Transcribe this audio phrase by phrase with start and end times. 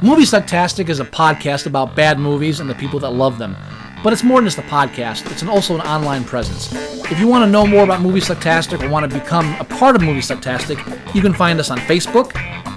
[0.00, 3.56] Movie Sucktastic is a podcast about bad movies and the people that love them.
[4.04, 6.72] But it's more than just a podcast, it's an, also an online presence.
[7.10, 9.96] If you want to know more about Movie Sucktastic or want to become a part
[9.96, 10.78] of Movie Sucktastic,
[11.14, 12.30] you can find us on Facebook,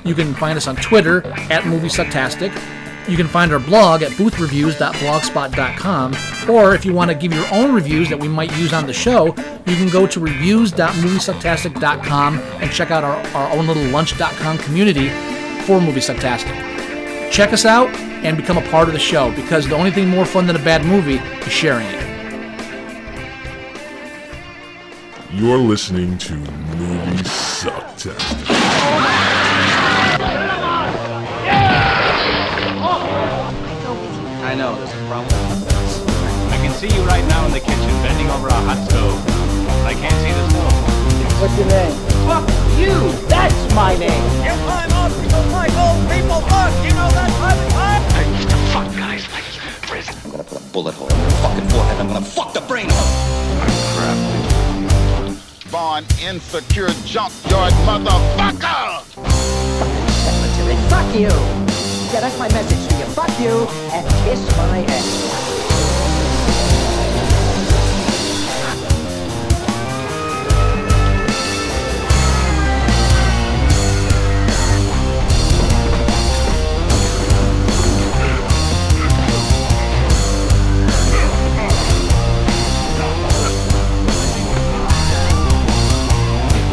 [0.04, 2.52] you can find us on Twitter at Movie Sucktastic,
[3.08, 6.16] you can find our blog at boothreviews.blogspot.com,
[6.50, 8.94] or if you want to give your own reviews that we might use on the
[8.94, 15.10] show, you can go to reviews.moviesucktastic.com and check out our, our own little lunch.com community
[15.66, 16.56] for Movie Sucktastic.
[17.32, 17.90] Check us out
[18.24, 20.64] and become a part of the show because the only thing more fun than a
[20.64, 22.08] bad movie is sharing it.
[25.34, 28.61] You're listening to Movie Sucktastic.
[34.52, 35.32] I know, there's a problem.
[36.52, 39.16] I can see you right now in the kitchen bending over a hot stove.
[39.88, 40.76] I can't see the stove.
[41.40, 41.96] What's your name?
[42.28, 42.44] Fuck
[42.76, 43.16] you!
[43.32, 44.12] That's my name.
[44.44, 46.68] You climb up because my old people fuck!
[46.84, 48.04] You know that type of time?
[48.76, 50.20] Fuck guys like you in prison.
[50.26, 52.02] I'm gonna put a bullet hole in your fucking forehead.
[52.02, 53.08] I'm gonna fuck the brain out.
[55.72, 59.08] Born insecure junkyard motherfucker!
[60.12, 60.76] Cemetery.
[60.92, 61.71] Fuck you.
[62.14, 63.06] Yeah, that's my message to you.
[63.14, 65.08] Fuck you and kiss my ass.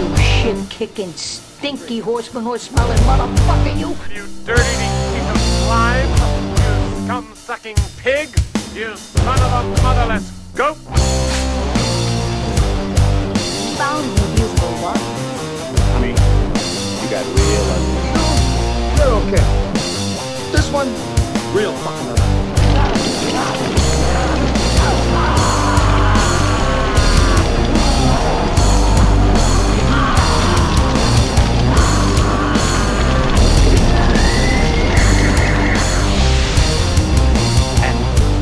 [0.01, 3.97] You shit-kicking, stinky horseman, horse-smelling motherfucker, you.
[4.13, 4.98] You dirty
[5.69, 6.09] slime!
[6.09, 8.29] You scum-sucking pig!
[8.73, 10.79] You son of a motherless goat!
[13.77, 14.99] Found you, you for what?
[15.93, 16.15] Honey,
[17.01, 18.03] you got real ugly.
[18.97, 19.47] They're okay.
[20.53, 20.89] This one,
[21.55, 22.28] real fucking ugly.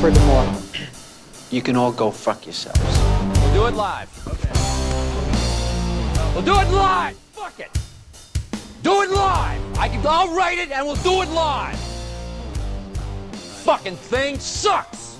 [0.07, 0.55] Furthermore,
[1.51, 2.79] you can all go fuck yourselves.
[3.41, 4.09] We'll do it live.
[4.29, 4.53] Okay.
[6.33, 7.17] We'll do it live.
[7.33, 7.71] Fuck it.
[8.85, 9.61] Do it live.
[9.79, 10.07] I can.
[10.07, 11.77] I'll write it, and we'll do it live.
[13.65, 15.19] Fucking thing sucks.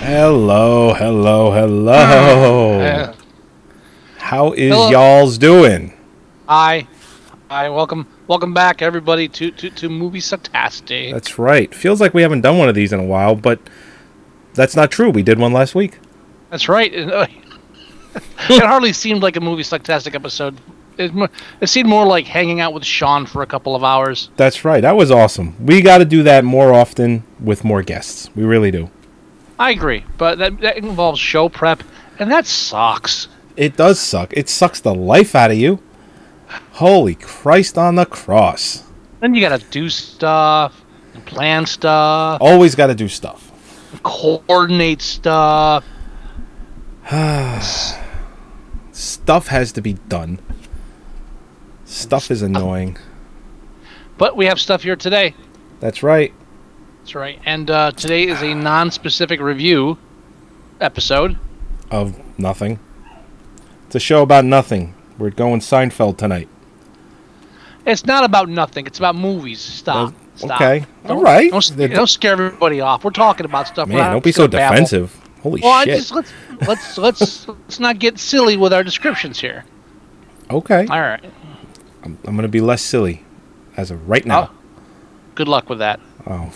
[0.00, 3.12] Hello, hello, hello.
[4.16, 4.90] How is Hello.
[4.90, 5.91] y'all's doing?
[6.48, 6.88] Hi.
[7.48, 11.12] Hi, welcome welcome back everybody to, to, to Movie Sucktastic.
[11.12, 11.72] That's right.
[11.72, 13.60] Feels like we haven't done one of these in a while, but
[14.54, 15.10] that's not true.
[15.10, 15.98] We did one last week.
[16.50, 16.92] That's right.
[18.50, 20.60] It, hardly seemed like a Movie Sucktastic episode.
[20.98, 21.12] It,
[21.62, 24.28] it seemed more like hanging out with Sean for a couple of hours.
[24.36, 24.82] That's right.
[24.82, 25.56] That was awesome.
[25.64, 28.28] We got to do that more often with more guests.
[28.34, 28.90] We really do.
[29.58, 31.82] I agree, but that, that involves show prep,
[32.18, 33.28] and that sucks.
[33.56, 34.34] It does suck.
[34.34, 35.78] It sucks the life out of you.
[36.72, 38.82] Holy Christ on the cross.
[39.20, 40.82] Then you gotta do stuff,
[41.14, 43.50] and plan stuff, Always got to do stuff.
[44.02, 45.84] coordinate stuff.
[48.92, 50.38] Stuff has to be done.
[51.84, 52.96] Stuff is annoying.
[54.18, 55.34] But we have stuff here today.
[55.80, 56.32] That's right.
[57.00, 57.40] That's right.
[57.44, 59.98] And uh, today is a non-specific review
[60.80, 61.38] episode.
[61.90, 62.78] Of nothing.
[63.86, 64.94] It's a show about nothing.
[65.22, 66.48] We're going Seinfeld tonight.
[67.86, 68.88] It's not about nothing.
[68.88, 69.60] It's about movies.
[69.60, 70.14] Stop.
[70.34, 70.60] Stop.
[70.60, 70.84] okay.
[71.06, 71.48] Don't- All right.
[71.48, 73.04] Don't, don't scare everybody off.
[73.04, 73.86] We're talking about stuff.
[73.86, 74.74] Man, don't be so babble.
[74.74, 75.16] defensive.
[75.44, 75.98] Holy Well, I shit.
[75.98, 76.32] just let's
[76.66, 79.64] let's let's let's not get silly with our descriptions here.
[80.50, 80.86] Okay.
[80.90, 81.22] All right.
[82.02, 83.24] I'm, I'm going to be less silly
[83.76, 84.50] as of right now.
[84.50, 84.82] Oh,
[85.36, 86.00] good luck with that.
[86.26, 86.50] Oh.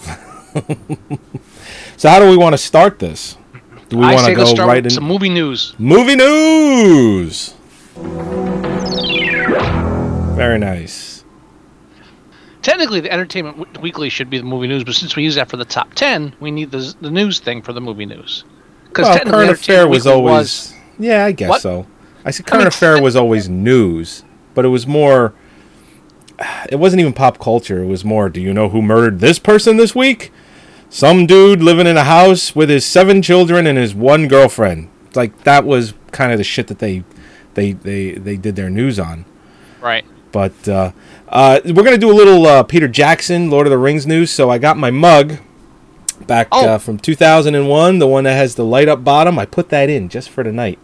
[1.97, 3.37] so how do we want to start this?
[3.91, 5.73] Do we want to go start right with in some movie news.
[5.79, 7.55] movie news?
[10.37, 11.25] Very nice.
[12.63, 15.57] Technically, the Entertainment Weekly should be the movie news, but since we use that for
[15.57, 18.45] the top ten, we need the the news thing for the movie news.
[18.89, 21.61] Because Well, current affair was always yeah, I guess What?
[21.63, 21.87] so.
[22.25, 24.25] I said I current mean, affair was always news,
[24.55, 25.33] but it was more.
[26.69, 27.83] It wasn't even pop culture.
[27.83, 28.29] It was more.
[28.29, 30.33] Do you know who murdered this person this week?
[30.91, 34.89] Some dude living in a house with his seven children and his one girlfriend.
[35.15, 37.05] Like that was kind of the shit that they,
[37.55, 39.25] they, they, they did their news on.
[39.81, 40.05] right.
[40.37, 40.93] But uh,
[41.31, 44.31] uh, we're gonna do a little uh, Peter Jackson, Lord of the Rings news.
[44.31, 45.39] So I got my mug,
[46.27, 46.69] Back Oh.
[46.69, 49.39] uh, from 2001, the one that has the light up bottom.
[49.39, 50.79] I put that in just for tonight.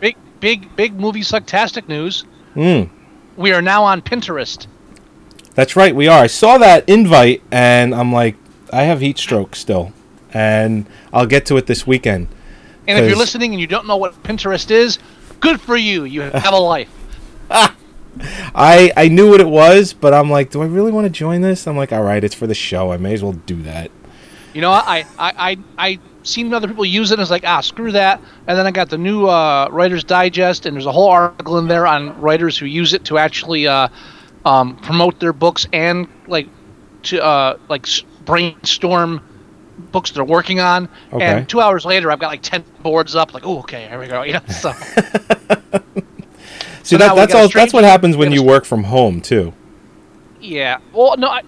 [0.00, 2.24] Big, big, big movie sucktastic news.
[2.56, 2.88] Mm.
[3.36, 4.66] We are now on Pinterest.
[5.54, 6.22] That's right, we are.
[6.22, 8.36] I saw that invite and I'm like,
[8.72, 9.92] I have heat stroke still,
[10.32, 12.28] and I'll get to it this weekend.
[12.88, 14.98] And if you're listening and you don't know what Pinterest is,
[15.40, 16.04] good for you.
[16.04, 16.88] You have a life.
[18.20, 21.40] I I knew what it was, but I'm like, do I really want to join
[21.40, 21.66] this?
[21.66, 22.92] I'm like, all right, it's for the show.
[22.92, 23.90] I may as well do that.
[24.52, 27.14] You know, I I I, I seen other people use it.
[27.14, 28.20] and it's like ah, screw that.
[28.46, 31.68] And then I got the new uh, Writer's Digest, and there's a whole article in
[31.68, 33.88] there on writers who use it to actually uh,
[34.44, 36.48] um, promote their books and like
[37.04, 37.86] to uh, like
[38.24, 39.22] brainstorm
[39.92, 40.88] books they're working on.
[41.12, 41.24] Okay.
[41.24, 43.34] And two hours later, I've got like ten boards up.
[43.34, 44.22] Like, oh, okay, here we go.
[44.22, 44.72] You know, so
[46.84, 47.48] See, So that, that's all.
[47.48, 49.52] That's what happens when you work from home too,
[50.40, 50.78] yeah.
[50.92, 51.40] Well, no,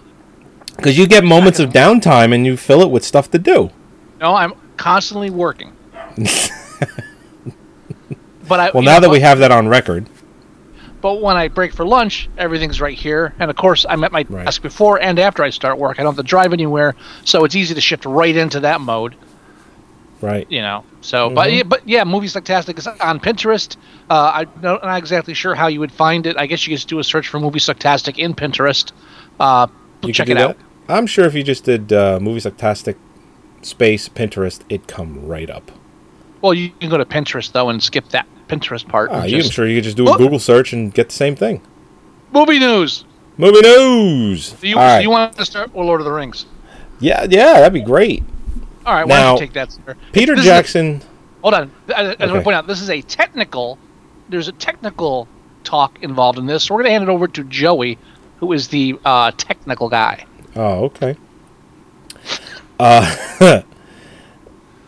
[0.76, 3.70] because you get moments of downtime and you fill it with stuff to do.
[4.20, 5.72] no, I'm constantly working.
[8.48, 10.06] but I Well, now know, that we have that on record,
[11.02, 13.34] But when I break for lunch, everything's right here.
[13.38, 14.44] And of course, I'm at my Right.
[14.46, 15.98] desk before and after I start work.
[16.00, 16.94] I don't have to drive anywhere,
[17.24, 19.14] so it's easy to shift right into that mode.
[20.20, 20.50] Right?
[20.50, 20.84] You know.
[21.02, 21.56] So, but Mm-hmm.
[21.56, 23.76] yeah, but yeah, Movie Sucktastic is on Pinterest.
[24.08, 26.36] Uh, I'm not, not exactly sure how you would find it.
[26.38, 28.92] I guess you just do a search for Movie Sucktastic in Pinterest.
[29.38, 29.66] Uh,
[30.02, 30.56] You check it do out.
[30.88, 32.96] I'm sure if you just did uh, Movie Sucktastic
[33.62, 35.70] space Pinterest, it'd come right up.
[36.40, 39.10] Well, you can go to Pinterest though and skip that Pinterest part.
[39.12, 40.18] Ah, you, I'm sure you could just do a Look.
[40.18, 41.60] Google search and get the same thing.
[42.32, 43.04] Movie news.
[43.36, 44.52] Movie news.
[44.52, 44.98] Do you, right.
[44.98, 46.46] do you want to start with Lord of the Rings?
[47.00, 48.22] yeah, yeah, that'd be great.
[48.86, 49.96] All right, why Now, don't you take that, sir?
[50.12, 51.02] Peter This is a- Jackson.
[51.42, 51.72] Hold on.
[51.88, 53.78] I, I just want to point out this is a technical.
[54.28, 55.28] There's a technical
[55.64, 56.64] talk involved in this.
[56.64, 57.98] So we're going to hand it over to Joey,
[58.38, 60.24] who is the uh, technical guy.
[60.54, 61.16] Oh, okay.
[62.78, 63.16] Uh,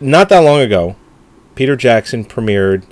[0.01, 0.97] not that long ago,
[1.55, 2.85] Peter Jackson premiered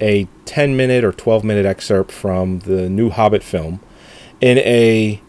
[0.00, 3.80] a 10 minute or 12 minute excerpt from the new Hobbit film
[4.40, 5.20] in a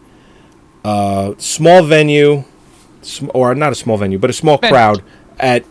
[0.84, 2.44] uh, small venue,
[3.34, 4.72] or not a small venue, but a small Venue.
[4.72, 5.02] crowd
[5.38, 5.64] at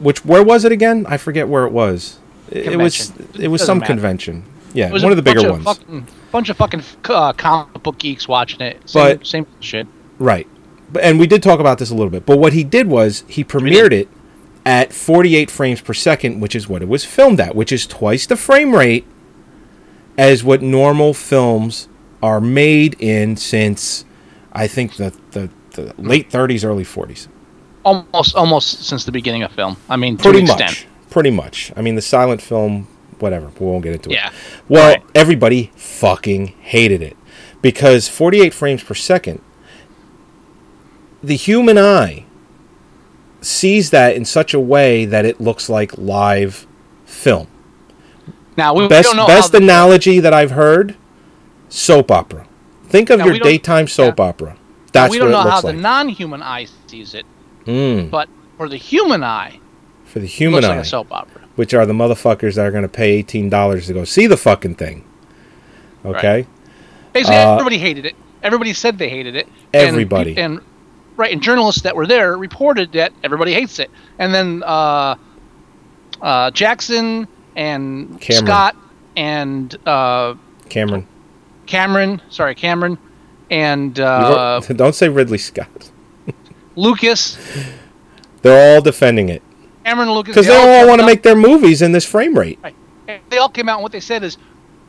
[0.00, 1.06] which where was it again?
[1.08, 2.18] I forget where it was.
[2.50, 3.92] It, it was it was Doesn't some matter.
[3.92, 4.44] convention.
[4.74, 5.64] Yeah, It was one of the bigger ones.
[5.64, 8.88] Fucking, bunch of fucking uh, comic book geeks watching it.
[8.88, 9.86] Same, But- same shit.
[10.18, 10.46] Right.
[10.92, 12.26] But and we did talk about this a little bit.
[12.26, 14.08] But what he did was he premiered it
[14.66, 18.26] at 48 frames per second, which is what it was filmed at, which is twice
[18.26, 19.04] the frame rate
[20.18, 21.88] as what normal films
[22.22, 24.04] are made in since
[24.52, 27.28] I think the the, the late 30s, early 40s.
[27.84, 29.76] Almost, almost since the beginning of film.
[29.88, 30.60] I mean, to Pretty much.
[30.60, 30.86] extent.
[31.10, 31.72] Pretty much.
[31.76, 32.88] I mean, the silent film,
[33.20, 33.50] whatever.
[33.60, 34.28] We won't get into Yeah.
[34.28, 34.32] it.
[34.68, 35.02] Well, Right.
[35.14, 37.16] everybody fucking hated it
[37.62, 39.40] because 48 frames per second,
[41.22, 42.24] the human eye
[43.40, 46.66] sees that in such a way that it looks like live
[47.04, 47.46] film.
[48.56, 50.96] Now we, we Best don't know best analogy that I've heard:
[51.68, 52.46] soap opera.
[52.88, 54.55] Think of Now, your daytime soap opera.
[54.96, 57.24] Now, That's we don't know how looks the non-human eye sees it,
[57.66, 59.58] Mm, but for the human eye,
[60.04, 61.42] for the human eye, like a soap opera.
[61.56, 64.36] which are the motherfuckers that are going to pay eighteen dollars to go see the
[64.36, 65.04] fucking thing.
[66.04, 66.46] Okay.
[67.12, 68.14] Basically, Uh, everybody hated it.
[68.42, 69.48] Everybody said they hated it.
[69.74, 70.34] Everybody.
[70.34, 70.60] pe- And,
[71.16, 73.90] right, and journalists that were there reported that everybody hates it.
[74.18, 75.16] And then uh,
[76.22, 78.46] uh, Jackson and Cameron.
[78.46, 78.76] Scott
[79.16, 80.34] and uh,
[80.68, 81.06] Cameron.
[81.66, 82.96] Cameron, sorry, Cameron,
[83.50, 85.90] and uh, don't say Ridley Scott.
[86.74, 87.38] Lucas,
[88.42, 89.42] They're all defending it
[89.84, 90.34] Cameron and Lucas.
[90.34, 92.58] because they all all want to make their movies in this frame rate.
[92.62, 92.74] Right.
[93.30, 94.36] They all came out and what they said is,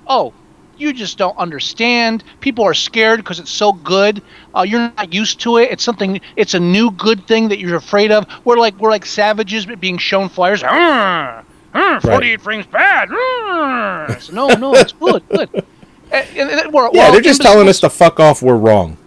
[0.07, 0.33] "Oh,
[0.77, 2.23] you just don't understand.
[2.39, 4.21] People are scared because it's so good.
[4.55, 5.71] Uh, you're not used to it.
[5.71, 6.19] It's something.
[6.35, 8.25] It's a new good thing that you're afraid of.
[8.43, 10.63] We're like we're like savages being shown fires.
[10.63, 11.45] "Arr,
[11.75, 13.09] arr, 48 frames bad.
[13.11, 15.63] arr." So, no, no, it's good, good.
[16.11, 18.41] And, and- and we're, we're Yeah, they're just telling us to fuck off.
[18.41, 18.97] We're wrong.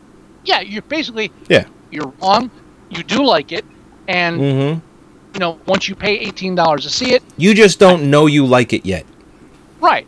[0.45, 1.64] Yeah, you're basically Yeah.
[1.90, 2.50] you're wrong.
[2.90, 3.64] You do like it,
[4.09, 4.80] and Mm-hmm.
[5.35, 8.47] you know once you pay eighteen dollars to see it, You just don't know you
[8.47, 9.04] like it yet.
[9.80, 10.07] right?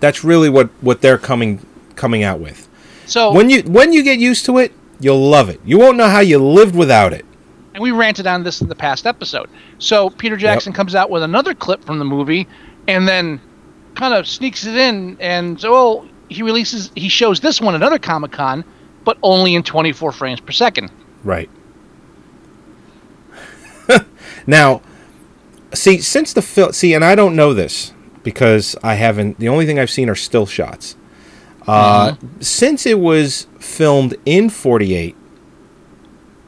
[0.00, 1.64] That's really what what they're coming
[1.96, 2.68] coming out with.
[3.06, 5.60] So When you when you get used to it, you'll love it.
[5.64, 7.24] You won't know how you lived without it.
[7.74, 9.48] and we ranted on this in the past episode.
[9.78, 12.46] So Peter Jackson comes out with another clip from the movie,
[12.88, 13.40] and then
[13.96, 17.78] kind of sneaks it in, and so oh, he releases, he shows this one at
[17.78, 18.64] another Comic Con,
[19.04, 20.90] but only in 24 frames per second.
[21.22, 21.50] Right.
[24.46, 24.82] now,
[25.72, 29.38] see, since the film, see, and I don't know this because I haven't.
[29.38, 30.96] The only thing I've seen are still shots.
[31.66, 35.16] Uh, Since it was filmed in 48,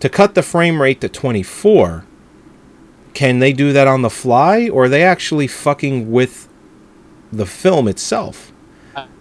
[0.01, 2.05] to cut the frame rate to 24,
[3.15, 6.49] can they do that on the fly, or are they actually fucking with
[7.33, 8.53] the film itself?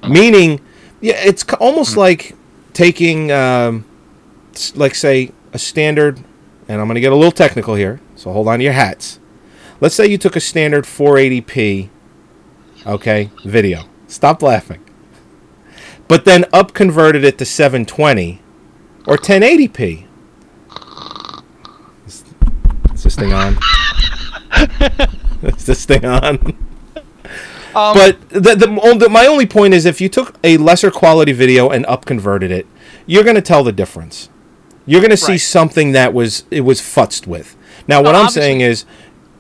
[0.07, 0.61] Meaning,
[1.01, 2.35] yeah, it's almost like
[2.73, 3.85] taking, um,
[4.75, 6.19] like, say, a standard,
[6.67, 9.19] and I'm going to get a little technical here, so hold on to your hats.
[9.81, 11.89] Let's say you took a standard 480p,
[12.85, 13.83] okay, video.
[14.07, 14.83] Stop laughing.
[16.07, 18.41] But then up converted it to 720
[19.07, 20.05] or 1080p.
[22.05, 22.23] Is,
[22.93, 23.57] is this thing on?
[25.41, 26.55] is this thing on?
[27.93, 31.85] But the, the, my only point is if you took a lesser quality video and
[31.85, 32.65] upconverted it,
[33.05, 34.29] you're going to tell the difference.
[34.85, 37.55] You're going to see something that was it was futzed with.
[37.87, 38.85] Now, what No, I'm saying is,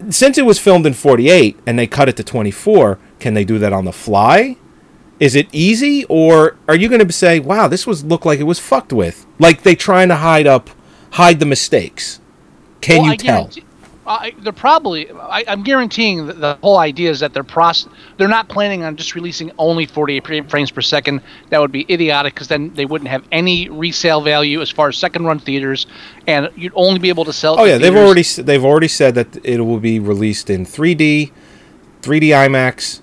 [0.09, 3.57] since it was filmed in 48 and they cut it to 24, can they do
[3.59, 4.57] that on the fly?
[5.19, 8.43] Is it easy, or are you going to say, "Wow, this was look like it
[8.43, 9.25] was fucked with"?
[9.39, 10.69] Like they trying to hide up,
[11.11, 12.19] hide the mistakes.
[12.81, 13.35] Can Well, you I tell?
[13.43, 13.63] guarantee-
[14.07, 15.09] I, they're probably.
[15.11, 17.91] I, I'm guaranteeing that the whole idea is that they're process.
[18.17, 21.21] They're not planning on just releasing only 48 frames per second.
[21.49, 24.97] That would be idiotic because then they wouldn't have any resale value as far as
[24.97, 25.87] second run theaters,
[26.27, 27.59] and you'd only be able to sell.
[27.59, 31.31] Oh yeah, they've already they've already said that it will be released in 3D,
[32.01, 33.01] 3D IMAX,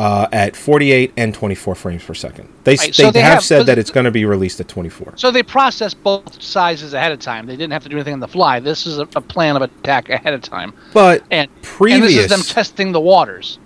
[0.00, 2.50] uh, at 48 and 24 frames per second.
[2.64, 4.66] They Right, so they, they have, have- said that it's going to be released at
[4.66, 5.12] 24.
[5.16, 7.44] So they process both sizes ahead of time.
[7.44, 8.60] They didn't have to do anything on the fly.
[8.60, 10.72] This is a, a plan of attack ahead of time.
[10.94, 13.58] But and previous and this is them testing the waters.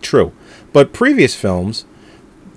[0.00, 0.32] True,
[0.72, 1.84] but previous films,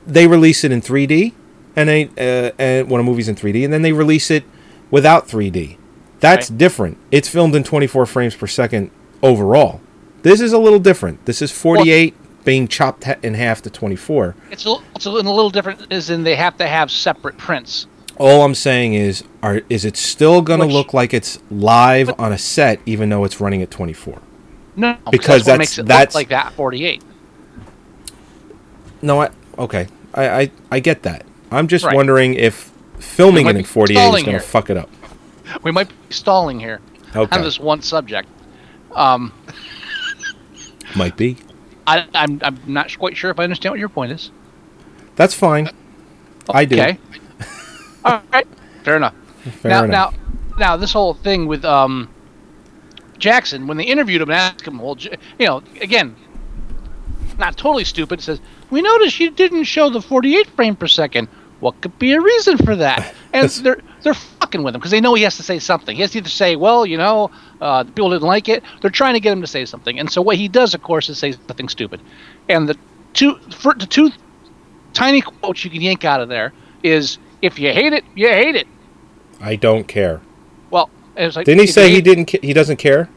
[0.05, 1.33] they release it in 3D,
[1.75, 4.45] and they uh, and when a movie's in 3D, and then they release it
[4.89, 5.77] without 3D.
[6.21, 6.97] That's different.
[7.11, 8.89] It's filmed in 24 frames per second
[9.21, 9.81] overall.
[10.21, 11.25] This is a little different.
[11.25, 12.15] This is 48
[12.47, 14.33] being chopped in half to 24.
[14.51, 15.91] It's a, it's a, little- different.
[15.91, 17.87] Is in they have to have separate prints.
[18.15, 22.31] All I'm saying is, are is it still going to look like it's live on
[22.31, 24.21] a set, even though it's running at 24?
[24.77, 27.03] No, Because that's, makes it that's- look like that 48.
[29.01, 29.87] No, I okay.
[30.13, 31.25] I I, I get that.
[31.51, 31.95] I'm just Right.
[31.97, 34.89] wondering if filming it in 48 is going to fuck it up.
[35.63, 36.79] We might be stalling here
[37.13, 37.35] Okay.
[37.35, 38.29] on this one subject.
[38.95, 39.33] Um,
[40.95, 41.35] Might be.
[41.87, 44.29] I, I'm I'm not quite sure if I understand what your point is.
[45.15, 45.69] That's fine.
[46.49, 46.75] I do.
[46.75, 46.99] Okay.
[48.05, 48.47] All right.
[48.83, 49.15] Fair enough.
[49.61, 50.13] Fair now, enough.
[50.13, 52.13] now, now, this whole thing with um,
[53.17, 56.15] Jackson, when they interviewed him and asked him, well, you know, again,
[57.37, 58.39] not totally stupid, says,
[58.69, 61.27] we noticed you didn't show the 48 frame per second.
[61.59, 63.13] What could be a reason for that?
[63.33, 65.93] And they're they're fucking with him because they know he has to say something.
[65.93, 68.63] He has to either say, well, you know, uh, the people didn't like it.
[68.79, 69.99] They're trying to get him to say something.
[69.99, 71.99] And so what he does, of course, is say something stupid.
[72.47, 72.77] And the
[73.11, 74.11] two for the two
[74.93, 78.55] tiny quotes you can yank out of there is, if you hate it, you hate
[78.55, 78.65] it.
[79.41, 80.21] I don't care.
[80.71, 82.27] Well, it was like, Didn't he say he didn't?
[82.27, 83.09] Ca- he doesn't care.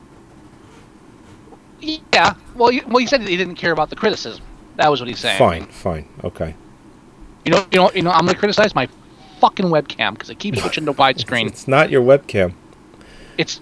[1.81, 2.35] Yeah.
[2.57, 4.43] Well, he, well, he said he didn't care about the criticism.
[4.75, 5.39] That was what he's saying.
[5.39, 6.57] Fine, fine, okay.
[7.45, 8.11] You know, you know, you know.
[8.11, 8.89] I'm gonna criticize my
[9.41, 11.47] fucking webcam because it keeps switching to widescreen.
[11.47, 12.55] It's not your webcam
[13.39, 13.61] It's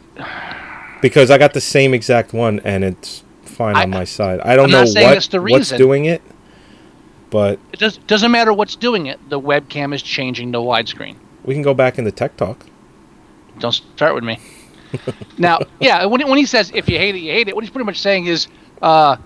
[1.00, 4.40] because I got the same exact one and it's fine on my side.
[4.40, 6.22] I don't I'm know what the what's doing it,
[7.30, 9.18] but it does doesn't matter what's doing it.
[9.28, 11.16] The webcam is changing to widescreen.
[11.44, 12.66] we can go back into tech talk.
[13.58, 14.38] Don't start with me.
[15.36, 17.70] now, yeah, when, when he says if you hate it, you hate it, what he's
[17.70, 18.46] pretty much saying is,
[18.82, 19.16] uh,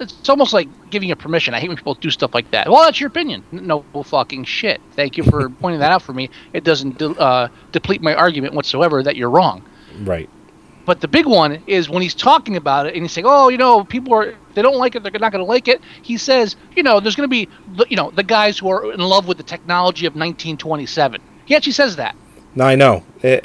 [0.00, 1.54] it's almost like giving you permission.
[1.54, 2.68] I hate when people do stuff like that.
[2.68, 3.44] Well, that's your opinion.
[3.52, 4.80] No fucking shit.
[4.92, 6.30] Thank you for pointing that out for me.
[6.52, 9.62] It doesn't de- uh, deplete my argument whatsoever that you're wrong.
[10.00, 10.28] Right.
[10.84, 13.56] But the big one is when he's talking about it and he's saying, "Oh, you
[13.58, 16.54] know, people are they don't like it, they're not going to like it." He says,
[16.76, 19.26] "You know, there's going to be the- you know the guys who are in love
[19.26, 22.14] with the technology of 1927." He actually says that.
[22.54, 23.04] No, I know.
[23.22, 23.44] It,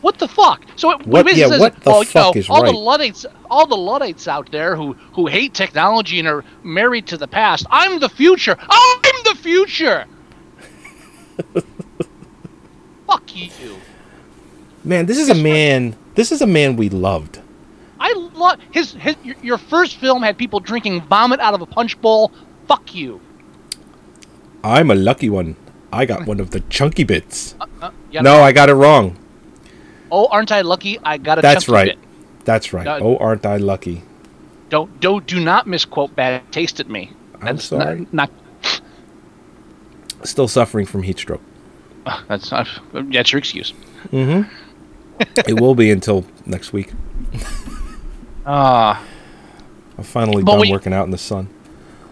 [0.00, 0.62] What the fuck?
[0.76, 2.72] So it What- yeah, says, what the oh, you know, is all right?
[2.72, 7.16] the luddites, all the luddites out there who who hate technology and are married to
[7.16, 7.66] the past.
[7.70, 8.56] I'm the future.
[8.60, 10.06] I'm the future.
[13.06, 13.76] fuck you.
[14.84, 15.96] man, this is a man.
[16.14, 17.40] This is a man we loved.
[18.00, 19.16] I love his his.
[19.42, 22.30] Your, first film had people drinking vomit out of a punch bowl.
[22.68, 23.20] Fuck you.
[24.62, 25.56] I'm a lucky one.
[25.92, 27.54] I got one of the chunky bits.
[27.60, 29.16] Uh, yeah, no, I got it wrong.
[30.10, 30.98] Oh, aren't I lucky?
[31.04, 31.42] I got a.
[31.42, 31.88] That's right.
[31.98, 31.98] bit.
[32.44, 32.84] That's right.
[32.84, 32.98] No.
[33.00, 34.02] Oh, aren't I lucky?
[34.70, 37.12] Don't don't do not misquote bad taste at me.
[37.40, 38.00] I'm That's sorry.
[38.12, 38.30] Not, not
[40.24, 41.40] Still suffering from heat stroke.
[42.28, 42.68] that's not.
[42.92, 43.72] That's your excuse.
[44.12, 44.50] Mm-hmm.
[45.46, 46.92] it will be until next week.
[48.50, 49.04] Ah.
[49.98, 51.50] I'm finally done we- working out in the sun.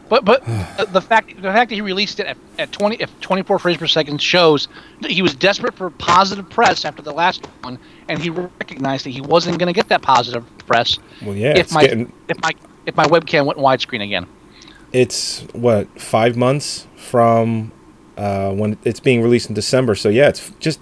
[0.09, 0.45] But but
[0.93, 3.87] the fact the fact that he released it at, at 20 if 24 frames per
[3.87, 4.69] second shows
[5.01, 9.11] that he was desperate for positive press after the last one, and he recognized that
[9.11, 10.99] he wasn't going to get that positive press.
[11.23, 12.53] Well, yeah, if my getting- if my
[12.87, 14.27] if my webcam went widescreen again.
[14.93, 17.73] It's what five months from
[18.17, 19.95] uh, when it's being released in December.
[19.95, 20.81] So yeah, it's just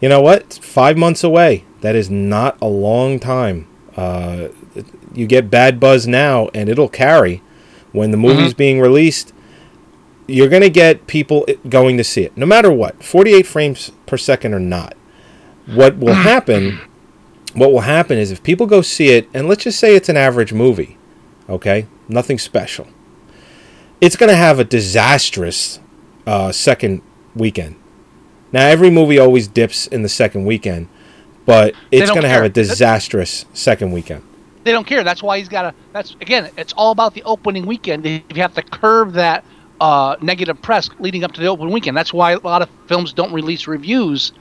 [0.00, 1.64] you know what, it's five months away.
[1.80, 3.66] That is not a long time.
[3.96, 4.48] Uh,
[5.12, 7.42] you get bad buzz now, and it'll carry
[7.92, 9.32] when the movie's being released.
[10.26, 14.54] You're gonna get people going to see it, no matter what, 48 frames per second
[14.54, 14.96] or not.
[15.66, 16.80] What will happen?
[17.54, 20.16] What will happen is if people go see it, and let's just say it's an
[20.16, 20.96] average movie,
[21.48, 22.88] okay, nothing special
[24.02, 25.78] it's going to have a disastrous
[26.26, 27.02] uh, second
[27.36, 27.76] weekend.
[28.50, 30.88] Now, every movie always dips in the second weekend,
[31.46, 34.24] but it's going to have a disastrous second weekend.
[34.64, 35.02] They don't care.
[35.04, 35.74] That's why he's got to.
[35.92, 36.50] That's again.
[36.56, 38.06] It's all about the opening weekend.
[38.06, 39.44] If you have to curb that
[39.80, 43.12] uh, negative press leading up to the opening weekend, that's why a lot of films
[43.12, 44.32] don't release reviews.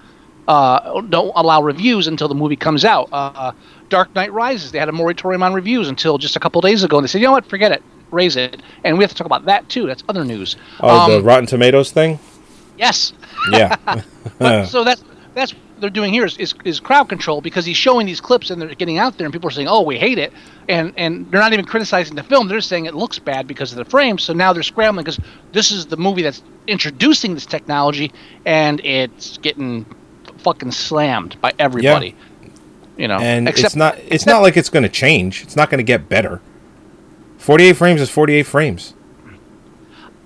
[0.47, 3.07] Uh, don't allow reviews until the movie comes out.
[3.11, 3.51] Uh,
[3.89, 4.71] Dark Knight Rises.
[4.71, 7.21] They had a moratorium on reviews until just a couple days ago, and they said,
[7.21, 7.45] "You know what?
[7.45, 7.83] Forget it.
[8.11, 9.85] Raise it." And we have to talk about that too.
[9.87, 10.55] That's other news.
[10.81, 12.19] Oh, the Um, Rotten Tomatoes thing?
[12.77, 13.13] yes.
[13.51, 13.75] Yeah.
[14.37, 18.05] But, so that's that's they're doing here is, is, is crowd control because he's showing
[18.05, 20.31] these clips and they're getting out there and people are saying, "Oh, we hate it,"
[20.69, 22.47] and and they're not even criticizing the film.
[22.47, 24.23] They're just saying it looks bad because of the frames.
[24.23, 25.19] So now they're scrambling because
[25.51, 28.13] this is the movie that's introducing this technology
[28.45, 29.85] and it's getting
[30.37, 32.07] fucking slammed by everybody.
[32.07, 32.49] Yeah.
[32.97, 35.41] You know, and except it's not it's not like it's going to change.
[35.41, 36.41] It's not going to get better.
[37.37, 38.93] 48 frames is 48 frames.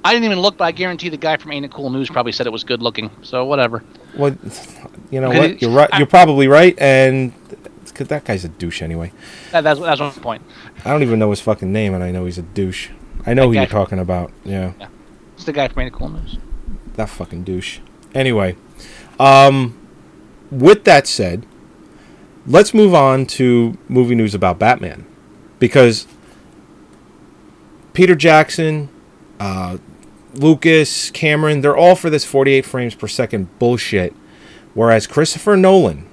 [0.04, 2.32] I didn't even look, but I guarantee the guy from Ain't It Cool News probably
[2.32, 3.10] said it was good looking.
[3.24, 3.84] So whatever.
[4.18, 4.36] Well,
[5.12, 5.62] you know what?
[5.62, 5.90] You're right.
[5.98, 7.34] You're probably right and
[7.94, 9.12] cause that guy's a douche anyway.
[9.52, 10.42] That, that's that's my point.
[10.84, 12.90] I don't even know his fucking name and I know he's a douche.
[13.26, 14.32] I know That who you're from- talking about.
[14.44, 14.74] Yeah.
[15.36, 16.38] It's the guy from Cool News.
[16.96, 17.80] that fucking douche.
[18.14, 18.56] Anyway,
[19.20, 19.78] um,
[20.52, 21.46] with that said,
[22.48, 25.06] let's move on to movie news about Batman,
[25.60, 26.08] because
[27.94, 28.90] Peter Jackson,
[29.40, 29.78] uh,
[30.38, 34.14] Lucas, Cameron, they're all for this 48 frames per second bullshit,
[34.74, 36.08] whereas Christopher Nolan,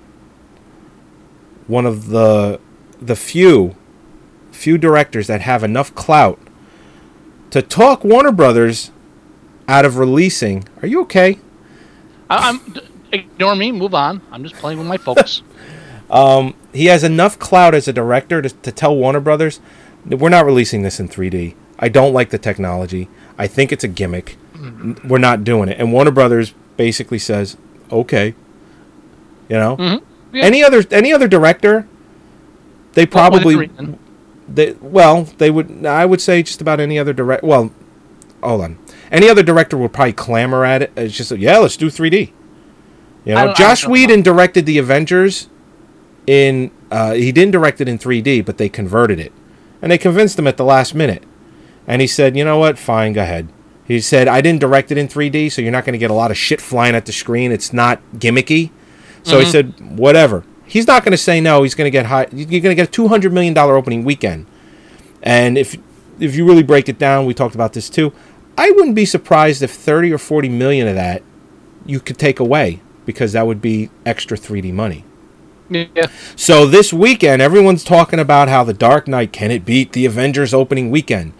[1.66, 2.61] one of the
[3.00, 3.74] the few
[4.52, 6.38] few directors that have enough clout
[7.50, 8.92] to talk Warner Brothers
[9.66, 10.68] out of releasing.
[10.82, 11.38] Are you okay?
[12.30, 12.61] I, I'm
[13.12, 13.72] ignore me.
[13.72, 14.22] Move on.
[14.30, 15.42] I'm just playing with my focus.
[16.11, 19.61] Um, he has enough clout as a director to, to tell Warner Brothers,
[20.04, 21.54] we're not releasing this in 3D.
[21.78, 23.08] I don't like the technology.
[23.38, 24.37] I think it's a gimmick.
[24.55, 25.79] N- We're not doing it.
[25.79, 27.57] And Warner Brothers basically says,
[27.90, 28.35] okay.
[29.49, 30.03] You know, Mhm.
[30.33, 30.45] Yeah.
[30.45, 31.87] any other any other director,
[32.95, 33.55] they probably
[34.49, 37.71] they well they would I would say just about any other direct well,
[38.42, 38.79] hold on,
[39.11, 40.92] any other director would probably clamor at it.
[40.97, 42.33] It's just yeah, let's do 3D.
[43.25, 43.92] You know, Josh don't know.
[43.92, 45.49] Whedon directed the Avengers
[46.27, 49.33] in uh, he didn't direct it in 3D, but they converted it,
[49.83, 51.25] and they convinced him at the last minute.
[51.92, 52.78] And he said, "You know what?
[52.78, 53.48] Fine, go ahead."
[53.87, 56.14] He said, "I didn't direct it in 3D, so you're not going to get a
[56.14, 57.52] lot of shit flying at the screen.
[57.52, 58.70] It's not gimmicky."
[59.22, 59.50] So he Mhm.
[59.52, 61.64] said, "Whatever." He's not going to say no.
[61.64, 62.28] He's going to get high.
[62.33, 64.46] You're going to get a 200 million dollar opening weekend.
[65.22, 65.76] And if
[66.18, 68.12] if you really break it down, we talked about this too.
[68.57, 71.22] I wouldn't be surprised if 30 or 40 million of that
[71.85, 75.05] you could take away because that would be extra 3D money.
[75.68, 76.07] Yeah.
[76.37, 80.52] So this weekend, everyone's talking about how The Dark Knight can it beat the Avengers
[80.55, 81.33] opening weekend.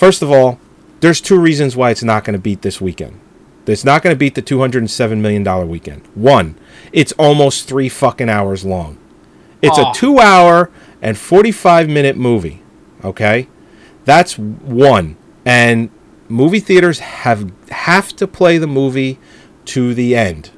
[0.00, 0.58] First of all,
[1.00, 3.20] there's two reasons why it's not going to beat this weekend.
[3.66, 6.06] It's not going to beat the 207 million dollar weekend.
[6.14, 6.58] One,
[6.90, 8.96] it's almost three fucking hours long.
[9.60, 9.90] It's Aw.
[9.90, 10.70] a two hour
[11.02, 12.62] and 45 minute movie.
[13.04, 13.46] Okay,
[14.06, 15.18] that's one.
[15.44, 15.90] And
[16.30, 19.18] movie theaters have have to play the movie
[19.66, 20.50] to the end.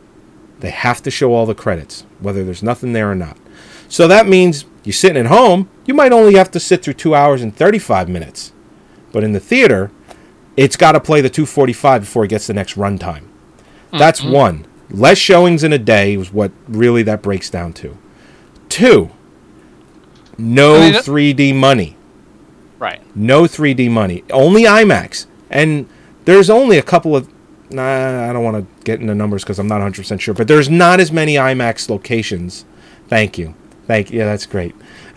[0.61, 3.37] They have to show all the credits, whether there's nothing there or not.
[3.89, 7.17] So that means you're sitting at home, you might only have to sit through two
[7.17, 8.53] hours and 35 minutes.
[9.13, 9.91] But in the theater,
[10.57, 13.25] it's got to play the 245 before it gets the next runtime.
[13.93, 14.33] That's mm-hmm.
[14.33, 14.67] one.
[14.91, 17.97] Less showings in a day is what really that breaks down to.
[18.69, 19.11] Two,
[20.39, 21.97] no I mean, 3D money.
[22.79, 23.01] Right.
[23.17, 24.25] No 3D money.
[24.31, 25.27] Only IMAX.
[25.51, 25.89] And
[26.25, 27.33] there's only a couple of.
[27.71, 30.35] Nah, I don't want to get into numbers because I'm not 100% sure.
[30.35, 32.65] But there's not as many IMAX locations.
[33.09, 33.55] Thank you.
[33.87, 34.19] Thank you.
[34.19, 34.75] Yeah, that's great.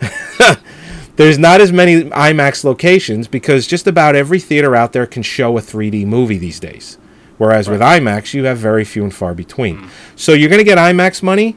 [1.16, 5.56] there's not as many IMAX locations because just about every theater out there can show
[5.56, 6.98] a 3D movie these days.
[7.38, 9.90] Whereas with IMAX, you have very few and far between.
[10.14, 11.56] So you're going to get IMAX money,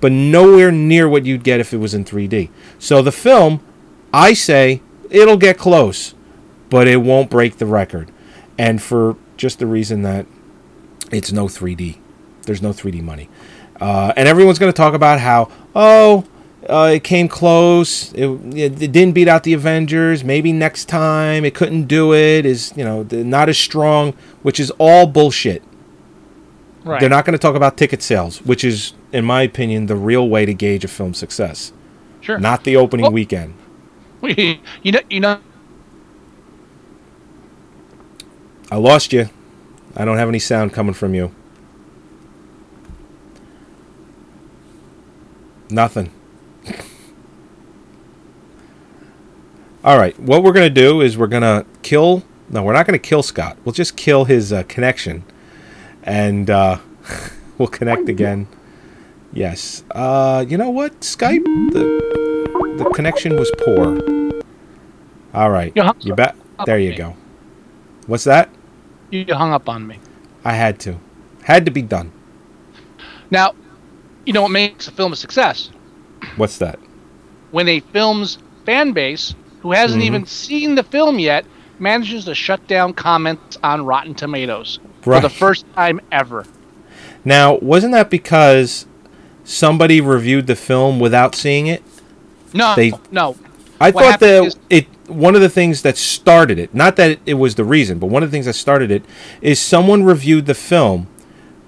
[0.00, 2.50] but nowhere near what you'd get if it was in 3D.
[2.78, 3.64] So the film,
[4.12, 6.14] I say, it'll get close,
[6.70, 8.12] but it won't break the record.
[8.58, 10.26] And for just the reason that
[11.10, 11.98] it's no 3D.
[12.42, 13.28] There's no 3D money.
[13.80, 16.24] Uh, and everyone's going to talk about how, oh,
[16.68, 18.12] uh, it came close.
[18.12, 20.22] It, it, it didn't beat out the Avengers.
[20.24, 22.46] Maybe next time it couldn't do it.
[22.46, 25.62] Is you know not as strong, which is all bullshit.
[26.84, 26.98] Right.
[27.00, 30.28] They're not going to talk about ticket sales, which is, in my opinion, the real
[30.28, 31.72] way to gauge a film's success.
[32.20, 32.38] Sure.
[32.38, 33.54] Not the opening Well- weekend.
[34.22, 34.58] you
[34.92, 35.40] know, you know,
[38.70, 39.28] I lost you.
[39.96, 41.34] I don't have any sound coming from you.
[45.70, 46.10] Nothing.
[49.84, 50.18] All right.
[50.20, 52.22] What we're going to do is we're going to kill.
[52.48, 53.56] No, we're not going to kill Scott.
[53.64, 55.24] We'll just kill his uh, connection.
[56.04, 56.78] And uh,
[57.58, 58.46] we'll connect again.
[59.32, 59.82] Yes.
[59.90, 61.00] Uh, you know what?
[61.00, 63.98] Skype, the, the connection was poor.
[65.34, 65.72] All right.
[65.74, 66.36] You hung You bet.
[66.66, 66.96] There you me.
[66.96, 67.16] go.
[68.06, 68.50] What's that?
[69.10, 69.98] you hung up on me.
[70.44, 70.98] I had to.
[71.42, 72.12] Had to be done.
[73.30, 73.54] Now,
[74.24, 75.70] you know what makes a film a success?
[76.36, 76.78] What's that?
[77.50, 80.06] When a film's fan base, who hasn't Mhm.
[80.06, 81.44] even seen the film yet,
[81.78, 86.44] manages to shut down comments on Rotten Tomatoes for the first time ever.
[87.24, 88.86] Now, wasn't that because
[89.44, 91.82] somebody reviewed the film without seeing it?
[92.52, 93.36] No, They- no.
[93.80, 97.18] I What thought that is- it one of the things that started it, not that
[97.26, 99.04] it was the reason, but one of the things that started it
[99.42, 101.06] is someone reviewed the film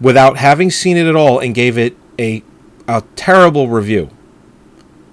[0.00, 2.42] without having seen it at all and gave it a
[2.86, 4.08] a terrible review.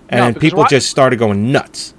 [0.10, 1.94] And No, people just started going nuts.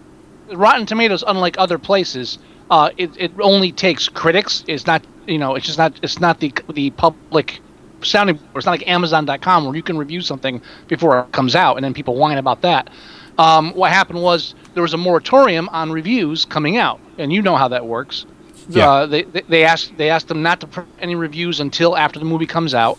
[0.52, 2.38] Rotten Tomatoes, unlike other places,
[2.70, 4.64] uh, it, it only takes critics.
[4.66, 7.60] It's not you know it's just not it's not the the public
[8.02, 8.36] sounding.
[8.36, 8.56] board.
[8.56, 11.94] It's not like Amazon.com where you can review something before it comes out and then
[11.94, 12.90] people whine about that.
[13.38, 17.56] Um, what happened was there was a moratorium on reviews coming out, and you know
[17.56, 18.26] how that works.
[18.68, 18.90] Yeah.
[18.90, 22.18] Uh, they, they they asked they asked them not to print any reviews until after
[22.18, 22.98] the movie comes out,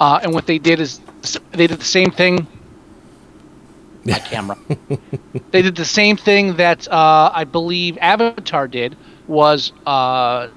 [0.00, 1.00] uh, and what they did is
[1.52, 2.46] they did the same thing.
[4.06, 4.58] My camera.
[5.50, 8.96] they did the same thing that uh, I believe Avatar did.
[9.26, 10.48] Was uh,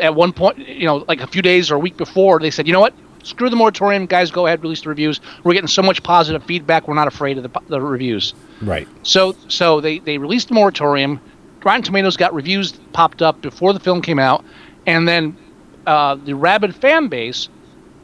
[0.00, 2.66] at one point, you know, like a few days or a week before, they said,
[2.66, 2.92] you know what?
[3.22, 4.30] Screw the moratorium, guys.
[4.30, 5.22] Go ahead, release the reviews.
[5.42, 6.86] We're getting so much positive feedback.
[6.86, 8.34] We're not afraid of the, the reviews.
[8.60, 8.86] Right.
[9.02, 11.20] So so they they released the moratorium.
[11.64, 14.44] Rotten Tomatoes got reviews popped up before the film came out,
[14.86, 15.34] and then
[15.86, 17.48] uh, the rabid fan base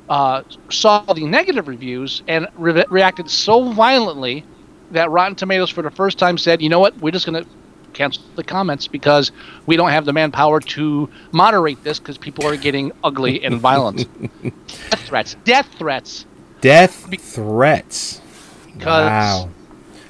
[0.09, 4.45] uh, saw the negative reviews and re- reacted so violently
[4.93, 6.97] that Rotten Tomatoes, for the first time, said, "You know what?
[7.01, 7.51] We're just going to
[7.93, 9.33] cancel the comments because
[9.67, 14.07] we don't have the manpower to moderate this because people are getting ugly and violent.
[14.43, 16.25] death threats, death threats,
[16.61, 18.21] Death threats.
[18.67, 19.49] because Wow.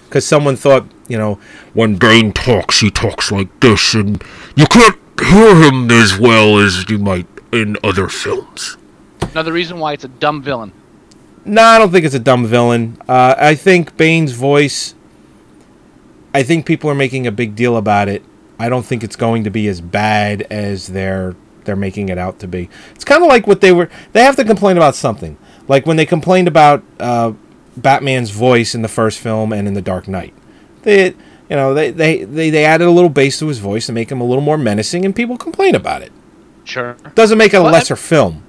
[0.05, 1.39] Because someone thought, you know,
[1.73, 4.23] When Bane talks, he talks like this, and
[4.57, 8.77] you can't hear him as well as you might in other films.
[9.33, 10.73] another reason why it's a dumb villain.
[11.45, 13.01] No, I don't think it's a dumb villain.
[13.09, 14.95] Uh, I think Bane's voice.
[16.35, 18.23] I think people are making a big deal about it.
[18.59, 22.39] I don't think it's going to be as bad as they're they're making it out
[22.41, 22.69] to be.
[22.95, 23.89] It's kind of like what they were.
[24.13, 25.37] They have to complain about something.
[25.69, 27.33] Like when they complained about uh,
[27.77, 30.35] Batman's voice in the first film and in the Dark Knight.
[30.83, 31.15] They, you
[31.57, 34.21] know, they, they, they, they added a little bass to his voice to make him
[34.21, 36.13] a little more menacing, and people complain about it.
[36.65, 36.95] Sure.
[37.15, 38.43] Doesn't make it a Well, I- lesser film.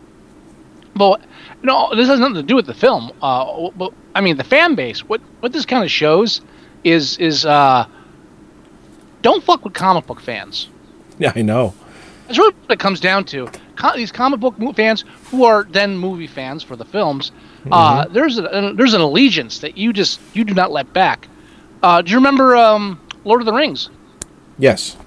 [0.96, 1.18] Well,
[1.64, 3.12] no, this has nothing to do with the film.
[3.22, 5.08] Uh, but I mean, the fan base.
[5.08, 6.42] What what this kind of shows
[6.84, 7.86] is is uh,
[9.22, 10.70] don't fuck with comic book fans.
[11.20, 11.74] Yeah, I know.
[12.28, 13.50] That's really what it comes down to.
[13.76, 17.32] Co- these comic book fans who are then movie fans for the films.
[17.72, 21.28] Uh, there's a, there's an allegiance that you just you do not let back.
[21.84, 23.90] Uh, do you remember um, Lord of the Rings?
[24.58, 24.98] Yes.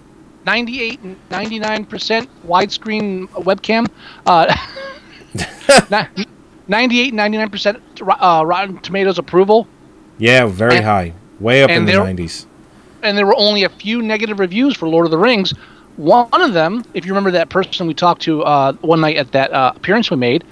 [0.46, 3.88] 98 and 99% widescreen webcam.
[4.26, 4.54] Uh,
[6.68, 9.66] 98 and 99% uh, Rotten Tomatoes approval.
[10.18, 11.12] Yeah, very And- high.
[11.40, 12.46] Way up in the there- 90s.
[13.02, 15.52] And there were only a few negative reviews for Lord of the Rings.
[15.96, 19.32] One of them, if you remember that person we talked to uh, one night at
[19.32, 20.42] that uh, appearance we made,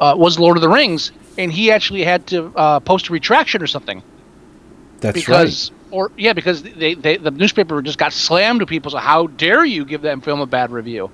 [0.00, 1.12] uh, was Lord of the Rings.
[1.38, 4.02] And he actually had to uh, post a retraction or something.
[5.00, 8.98] That's because or yeah because they, they the newspaper just got slammed to people so
[8.98, 11.10] how dare you give that film a bad review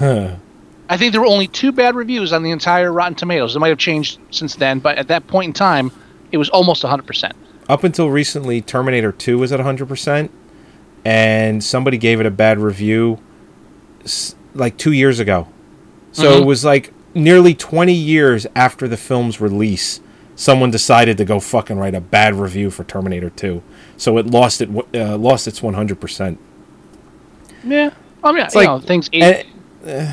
[0.00, 0.36] right.
[0.90, 3.68] i think there were only two bad reviews on the entire rotten tomatoes it might
[3.68, 5.90] have changed since then but at that point in time
[6.32, 7.32] it was almost 100%
[7.68, 10.28] Up until recently, Terminator 2 was at 100%,
[11.04, 13.18] and somebody gave it a bad review
[14.54, 15.46] like two years ago.
[16.12, 16.40] So Mhm.
[16.40, 20.00] it was like nearly 20 years after the film's release,
[20.34, 23.62] someone decided to go fucking write a bad review for Terminator 2.
[23.96, 26.38] So it lost it uh, lost its 100%.
[27.64, 27.90] yeah
[28.22, 29.08] I mean, It's you like- know, things.
[29.12, 29.44] and,
[29.86, 30.06] uh,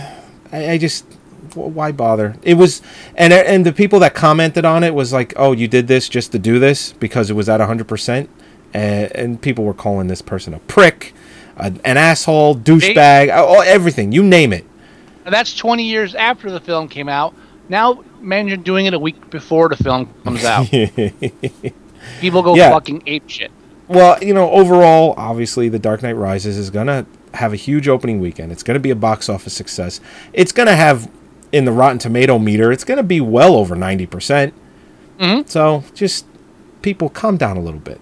[0.52, 1.06] I, I just
[1.54, 2.36] why bother?
[2.44, 2.82] It was,
[3.16, 6.32] and and the people that commented on it was like, "Oh, you did this just
[6.34, 8.30] to do this because it was at hundred percent,"
[8.74, 11.14] and and people were calling this person a prick,
[11.56, 13.30] a, an asshole, douchebag,
[13.66, 14.66] everything you name it.
[15.26, 17.34] And that's 20 years after the film came out.
[17.68, 20.70] Now, man, you're doing it a week before the film comes out.
[22.22, 22.70] People go Yeah.
[22.72, 23.52] fucking ape shit.
[23.90, 27.06] Well, you know, overall, obviously, The Dark Knight Rises is gonna
[27.38, 28.52] have a huge opening weekend.
[28.52, 30.00] It's gonna be a box office success.
[30.34, 31.10] It's gonna have
[31.52, 34.54] in the Rotten Tomato meter, it's gonna be well over ninety percent.
[35.20, 35.48] Mhm.
[35.48, 36.26] So just
[36.82, 38.00] people calm down a little bit.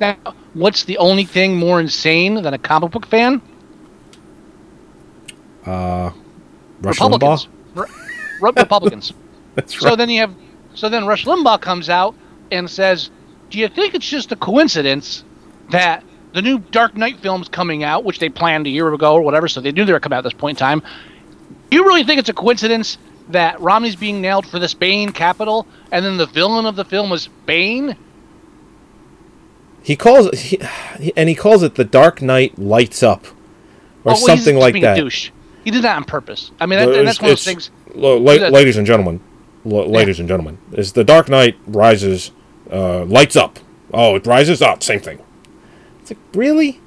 [0.00, 0.16] Now,
[0.54, 3.42] what's the only thing more insane than a comic book fan?
[5.66, 6.10] Uh,
[6.80, 7.48] Rush Republicans.
[7.74, 7.88] Limbaugh.
[8.40, 9.12] Re- Republicans.
[9.54, 10.34] That's So then you have,
[10.74, 12.14] so then Rush Limbaugh comes out
[12.52, 13.10] and says,
[13.50, 15.24] "Do you think it's just a coincidence
[15.70, 16.04] that
[16.34, 19.48] the new Dark Knight film's coming out, which they planned a year ago or whatever,
[19.48, 20.82] so they knew they were coming out at this point in time?
[21.70, 22.98] Do you really think it's a coincidence
[23.30, 27.10] that Romney's being nailed for this Bain Capital, and then the villain of the film
[27.10, 27.96] was Bane?
[29.82, 30.60] He calls he,
[30.98, 33.26] he- and he calls it the Dark Knight lights up,
[34.04, 34.98] or Oh, something like being that.
[34.98, 35.30] A douche.
[35.64, 36.50] He did that on purpose.
[36.60, 37.70] I mean, that, that's one of those things.
[37.94, 39.20] lo- la- that- ladies and gentlemen,
[39.64, 42.32] lo- ladies and gentlemen, is the Dark Knight rises,
[42.72, 43.58] uh, lights up.
[43.92, 44.82] Oh, it rises up.
[44.82, 45.18] Same thing.
[46.10, 46.80] It's like really.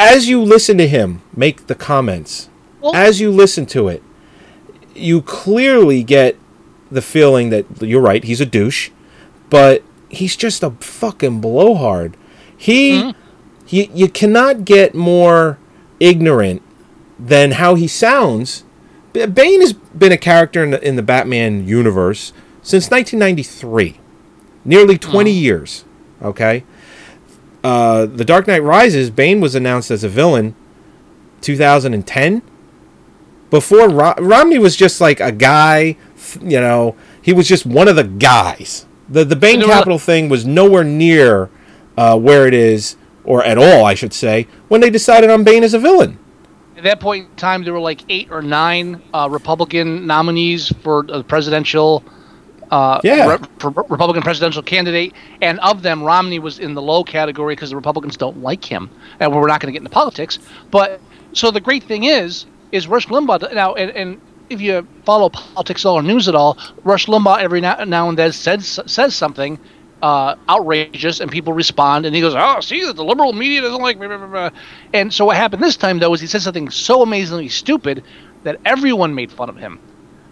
[0.00, 2.48] As you listen to him make the comments,
[2.80, 4.02] Well- as you listen to it,
[4.94, 6.36] you clearly get
[6.90, 8.24] the feeling that you're right.
[8.24, 8.90] He's a douche,
[9.50, 12.16] but he's just a fucking blowhard.
[12.56, 13.10] He, Mm-hmm.
[13.68, 15.58] you, you cannot get more
[16.00, 16.62] ignorant
[17.18, 18.64] than how he sounds.
[19.12, 24.00] Bane has been a character in the, in the Batman universe since 1993,
[24.64, 25.84] nearly 20 years.
[26.20, 26.64] Okay,
[27.64, 29.10] uh, The Dark Knight Rises.
[29.10, 30.54] Bane was announced as a villain
[31.40, 32.42] 2010.
[33.50, 35.96] Before Ro- Romney was just like a guy,
[36.40, 38.86] you know, he was just one of the guys.
[39.08, 41.48] The the Bain Capital thing was nowhere near
[41.96, 45.64] uh, where it is, or at all, I should say, when they decided on Bane
[45.64, 46.18] as a villain.
[46.76, 51.02] At that point in time, there were like eight or nine uh, Republican nominees for
[51.02, 52.04] the presidential.
[52.70, 53.26] Uh, Yeah.
[53.26, 57.70] re- for Republican presidential candidate, and of them, Romney was in the low category because
[57.70, 60.38] the Republicans don't like him, and we're not going to get into politics.
[60.70, 61.00] But
[61.32, 65.84] so the great thing is, is Rush Limbaugh now, and, and if you follow politics
[65.84, 69.58] all or news at all, Rush Limbaugh every now, now and then says says something
[70.02, 73.98] uh, outrageous, and people respond, and he goes, "Oh, see, the liberal media doesn't like
[73.98, 74.50] me." blah, blah, blah."
[74.92, 78.04] And so what happened this time though is he said something so amazingly stupid
[78.44, 79.80] that everyone made fun of him.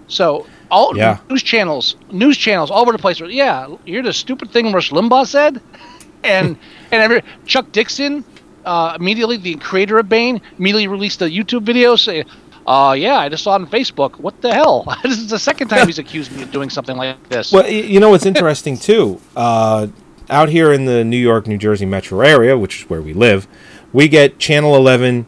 [0.08, 1.18] So all Yeah.
[1.30, 3.20] news channels, news channels all over the place.
[3.20, 5.60] Were, yeah, you're the stupid thing Rush Limbaugh said,
[6.24, 6.56] and
[6.92, 8.24] and every, Chuck Dixon
[8.64, 12.24] uh, immediately, the creator of Bane, immediately released a YouTube video saying,
[12.66, 14.18] "Uh, yeah, I just saw it on Facebook.
[14.18, 14.84] What the hell?
[15.02, 18.00] this is the second time he's accused me of doing something like this." Well, you
[18.00, 19.20] know what's interesting too?
[19.36, 19.86] Uh,
[20.28, 23.46] out here in the New York, New Jersey metro area, which is where we live,
[23.92, 25.26] we get Channel 11.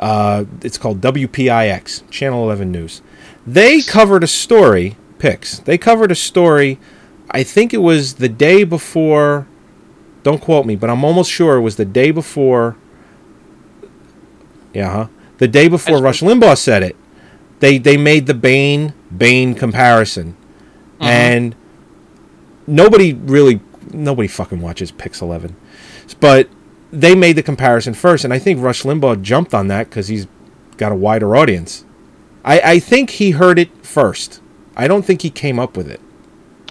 [0.00, 3.02] Uh, it's called WPIX, Channel 11 News.
[3.46, 5.58] They covered a story, Pix.
[5.60, 6.78] They covered a story.
[7.30, 9.46] I think it was the day before.
[10.22, 12.76] Don't quote me, but I'm almost sure it was the day before.
[14.74, 15.06] Yeah, huh?
[15.38, 16.96] The day before That's Rush Limbaugh said it.
[17.60, 20.36] They they made the Bane Bane comparison,
[20.94, 21.04] mm-hmm.
[21.04, 21.56] and
[22.66, 23.60] nobody really
[23.92, 25.56] nobody fucking watches Pix 11
[26.18, 26.48] but
[26.92, 30.26] they made the comparison first and i think rush limbaugh jumped on that because he's
[30.76, 31.84] got a wider audience
[32.44, 34.40] I, I think he heard it first
[34.76, 36.00] i don't think he came up with it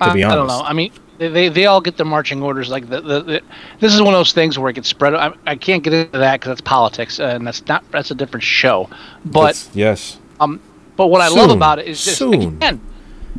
[0.01, 0.61] to be I don't know.
[0.61, 2.69] I mean, they, they, all get their marching orders.
[2.69, 3.41] Like the, the, the
[3.79, 5.13] this is one of those things where it gets spread.
[5.13, 8.43] I, I can't get into that because that's politics, and that's not that's a different
[8.43, 8.89] show.
[9.25, 10.61] But That's- yes um,
[10.95, 12.33] but what I love about it is just Soon.
[12.57, 12.81] again,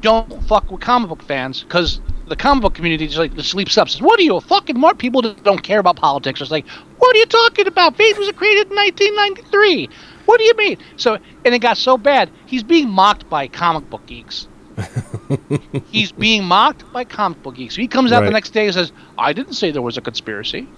[0.00, 3.88] don't fuck with comic book fans because the comic book community just like sleeps up.
[3.88, 6.66] Says, "What are you a fucking more people that don't care about politics?" Just like,
[6.98, 7.96] "What are you talking about?
[7.96, 9.88] Fate was created in 1993.
[10.30, 12.30] What do you mean?" So and it got so bad.
[12.46, 14.46] He's being mocked by comic book geeks.
[15.90, 17.74] He's being mocked by comic book geeks.
[17.74, 20.00] So he comes out the next day and says, "I didn't say there was a
[20.00, 20.68] conspiracy.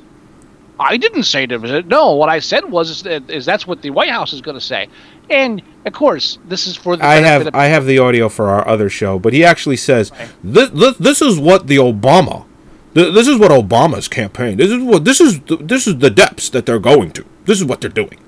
[0.81, 2.13] I didn't say there was a no.
[2.13, 4.67] What I said was is, that, is that's what the White House is going to
[4.75, 4.89] say."
[5.29, 8.49] And of course, this is for the i have of i have the audio for
[8.49, 10.13] our other show but he actually says
[10.43, 12.47] this, this, this is what the obama
[12.95, 16.67] this is what obama's campaign this is what this is this is the depths that
[16.67, 18.19] they're going to this is what they're doing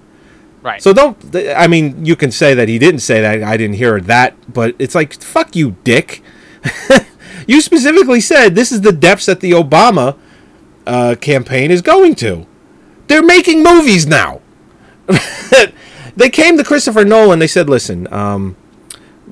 [0.64, 0.82] right.
[0.82, 1.16] So don't.
[1.56, 3.42] I mean, you can say that he didn't say that.
[3.44, 6.22] I didn't hear that, but it's like fuck you, dick.
[7.46, 10.18] you specifically said this is the depths that the Obama
[10.86, 12.46] uh, campaign is going to.
[13.06, 14.40] They're making movies now.
[16.16, 17.38] They came to Christopher Nolan.
[17.38, 18.56] They said, "Listen, um,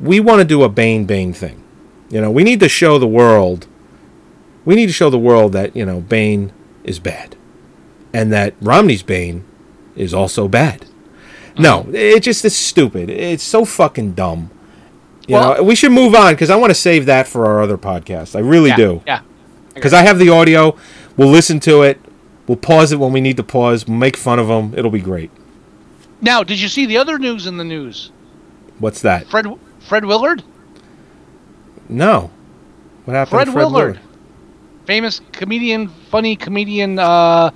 [0.00, 1.62] we want to do a Bane Bane thing.
[2.10, 3.66] You know, we need to show the world.
[4.64, 6.52] We need to show the world that you know Bane
[6.84, 7.36] is bad,
[8.12, 9.44] and that Romney's Bane
[9.94, 10.86] is also bad.
[11.58, 13.10] No, it just is stupid.
[13.10, 14.50] It's so fucking dumb.
[15.28, 17.62] You Well- know, we should move on because I want to save that for our
[17.62, 18.34] other podcast.
[18.34, 19.02] I really yeah, do.
[19.06, 19.20] Yeah.
[19.74, 20.76] Because I have the audio.
[21.16, 22.00] We'll listen to it.
[22.46, 23.86] We'll pause it when we need to pause.
[23.86, 24.74] We'll make fun of them.
[24.76, 25.30] It'll be great.
[26.20, 28.10] Now, did you see the other news in the news?
[28.78, 29.26] What's that?
[29.28, 29.46] Fred
[29.80, 30.42] Fred Willard,
[31.88, 32.30] No.
[33.04, 34.00] What happened Fred, to Fred Willard, Willard?
[34.86, 37.50] famous comedian, funny comedian, uh,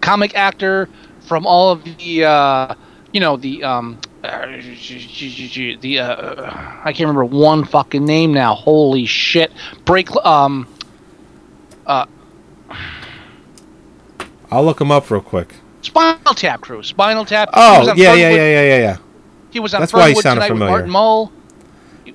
[0.00, 0.88] comic actor
[1.20, 2.74] from all of the, uh,
[3.12, 8.54] you know, the um, the uh, I can't remember one fucking name now.
[8.54, 9.52] Holy shit!
[9.84, 10.66] Break um,
[11.86, 12.06] uh,
[14.50, 15.54] I'll look him up real quick.
[15.82, 16.82] Spinal Tap crew.
[16.82, 17.50] Spinal Tap.
[17.52, 18.96] Oh, yeah, yeah, yeah, yeah, yeah, yeah.
[19.50, 20.72] He was on That's why he Fernwood sounded tonight with familiar.
[20.72, 21.32] Martin Mull.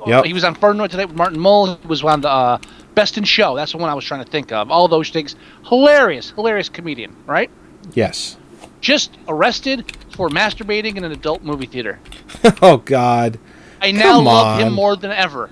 [0.06, 0.26] Yep.
[0.26, 1.76] He was on Fernwood tonight with Martin Mull.
[1.76, 2.58] He was on the uh,
[2.94, 3.56] Best in Show.
[3.56, 4.70] That's the one I was trying to think of.
[4.70, 5.36] All those things.
[5.66, 7.50] Hilarious, hilarious comedian, right?
[7.94, 8.38] Yes.
[8.82, 12.00] Just arrested for masturbating in an adult movie theater.
[12.62, 13.40] oh God.
[13.82, 15.50] I now Come love him more than ever.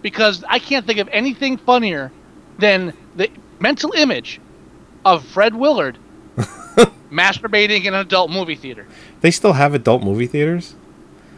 [0.00, 2.12] Because I can't think of anything funnier
[2.58, 4.40] than the mental image
[5.04, 5.98] of Fred Willard
[7.10, 8.86] masturbating in an adult movie theater.
[9.20, 10.74] They still have adult movie theaters?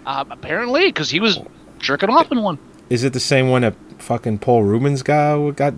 [0.06, 1.38] Uh, apparently, because he was
[1.78, 2.58] jerking off in one.
[2.90, 5.56] Is it the same one that fucking Paul Reubens got?
[5.56, 5.74] got?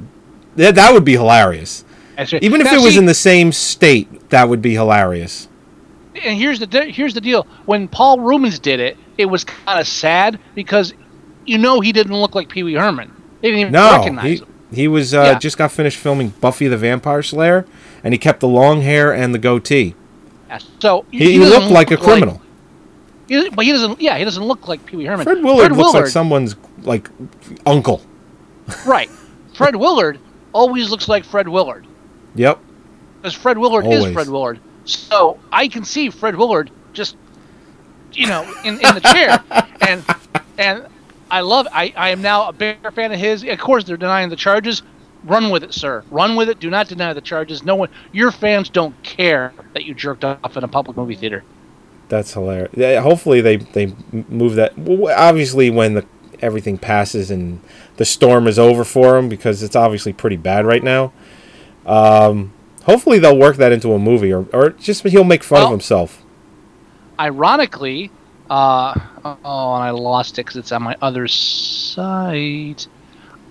[0.57, 1.85] Yeah, that would be hilarious.
[2.19, 2.43] Right.
[2.43, 5.49] Even if Now, it was see, in the same state, that would be hilarious.
[6.25, 7.47] and here's the here's the deal.
[7.67, 10.95] When Paul Reubens did it, it was kind of sad because
[11.45, 13.13] you know he didn't look like Pee Wee Herman.
[13.43, 14.55] They didn't even No, recognize he him.
[14.73, 15.39] he was uh, Yeah.
[15.39, 17.67] just got finished filming Buffy the Vampire Slayer,
[18.03, 19.95] and he kept the long hair and the goatee.
[20.49, 22.41] Yeah, So He, he looked like a look criminal.
[23.29, 24.01] he- but he doesn't.
[24.01, 25.25] Yeah, he doesn't look like Pee Wee Herman.
[25.25, 27.11] Fred Willard looks like someone's like
[27.67, 28.01] uncle.
[28.87, 29.11] right.
[29.55, 30.19] Fred Willard
[30.55, 31.87] always looks like Fred Willard
[32.37, 32.59] Yep.
[33.21, 34.61] because Fred Willard is Fred Willard.
[34.85, 37.17] So I can see Fred Willard just,
[38.13, 39.43] you know, in, in the chair,
[39.89, 40.05] and
[40.59, 40.87] and
[41.31, 41.67] I love.
[41.73, 43.43] I I am now a bigger fan of his.
[43.43, 44.83] Of course, they're denying the charges.
[45.25, 46.05] Run with it, sir.
[46.11, 46.61] Run with it.
[46.61, 47.65] Do not deny the charges.
[47.65, 51.43] No one, your fans don't care that you jerked off in a public movie theater.
[52.09, 52.71] That's hilarious.
[52.77, 53.93] Yeah, hopefully they they
[54.29, 54.77] move that.
[54.77, 56.07] w- Obviously, when the
[56.41, 57.61] everything passes and
[57.97, 61.13] the storm is over for him, because it's obviously pretty bad right now.
[61.87, 62.53] Um,
[62.85, 66.23] hopefully they'll work that into a movie, or or just he'll make fun of himself.
[67.19, 68.11] Ironically,
[68.51, 68.95] uh,
[69.25, 72.87] oh, and I lost it because it's on my other site.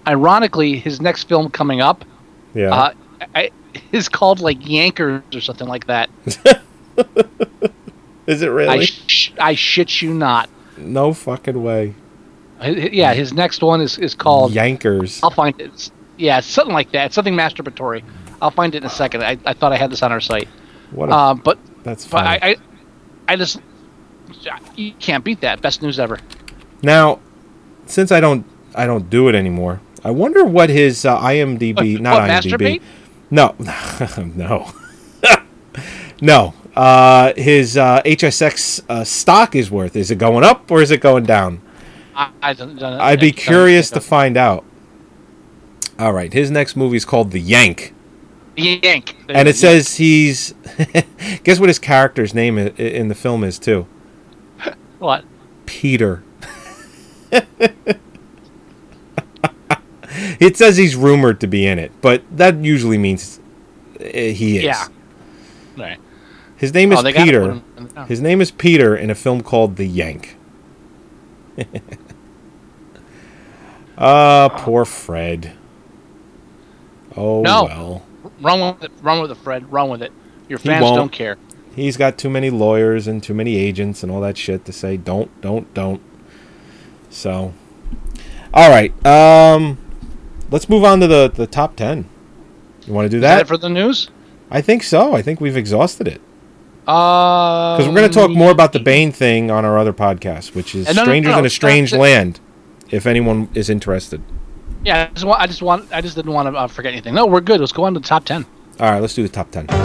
[0.08, 2.06] Ironically, his next film coming up
[2.54, 2.70] Yeah.
[2.74, 2.94] uh,
[3.34, 3.50] I,
[3.92, 6.10] is called like Yankers or something like that.
[8.28, 8.86] is it I, really?
[8.86, 10.50] sh- I shit you not.
[10.78, 11.96] no fucking way.
[12.62, 14.54] Yeah, his next one is, is called.
[14.54, 15.20] Yankers.
[15.24, 15.92] I'll find it.
[16.18, 17.14] Yeah, something like that.
[17.14, 18.04] Something masturbatory.
[18.46, 19.24] I'll find it in a second.
[19.24, 20.48] I, I thought I had this on our site.
[20.92, 21.10] What?
[21.10, 22.28] A, Uh, but that's fine.
[22.28, 22.56] I, I
[23.28, 23.60] I just
[24.76, 25.62] you can't beat that.
[25.62, 26.20] Best news ever.
[26.84, 27.20] now,
[27.88, 32.02] since I don't I don't do it anymore, I wonder what his uh, IMDb What,
[32.04, 32.82] not what, IMDb.
[32.82, 32.82] masturbate?
[33.32, 33.56] No,
[34.36, 34.72] no,
[36.22, 36.54] no.
[36.76, 39.96] Uh, his uh, HSX uh, stock is worth.
[39.96, 41.62] Is it going up or is it going down?
[42.16, 44.64] I, I don't, don't, I'd be don't curious to find out.
[45.98, 47.95] All right, his next movie is called The Yank,
[48.58, 49.16] of- Yank.
[49.30, 50.54] and it says he's.
[51.44, 53.88] guess what his character's name i- in the film is too?
[55.00, 55.24] what?
[55.66, 56.24] Peter.
[60.40, 63.40] it says he's rumored to be in it, but that usually means
[64.00, 64.64] uh, he is.
[64.64, 64.88] Yeah.
[65.78, 66.00] Right.
[66.58, 67.52] His name is Oh, they Peter.
[67.52, 70.38] him His name is Peter in a film called The Yank.
[73.98, 75.54] Ah, poor Fred.
[77.16, 77.64] Oh No.
[77.66, 78.06] well.
[78.46, 78.92] Run with it.
[79.02, 79.72] Run with it, Fred.
[79.72, 80.12] Run with it.
[80.48, 81.38] Your fans don't care.
[81.76, 84.98] He's got too many lawyers and too many agents and all that shit to say
[84.98, 86.00] don't, don't, don't.
[87.10, 87.54] So,
[88.54, 88.94] all right.
[89.06, 89.78] Um,
[90.52, 92.08] let's move on to the the top ten.
[92.86, 93.48] You want to do Is that that?
[93.48, 94.10] for the news?
[94.52, 95.16] I think so.
[95.16, 96.22] I think we've exhausted it
[96.88, 100.54] Uh, because we're going to talk more about the Bain thing on our other podcast,
[100.54, 102.40] which is no, no, Strangers no, in a no, Strange Land.
[102.92, 104.22] If anyone is interested.
[104.86, 105.42] Yeah, I just want.
[105.42, 105.92] I just want.
[105.92, 107.14] I just didn't want to uh, forget anything.
[107.16, 107.60] No, we're good.
[107.60, 108.46] Let's go on to the top ten.
[108.78, 109.68] All right, let's do the top 10.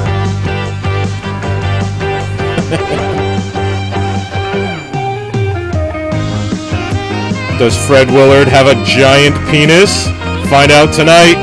[7.56, 10.06] Does Fred Willard have a giant penis?
[10.50, 11.36] Find out tonight.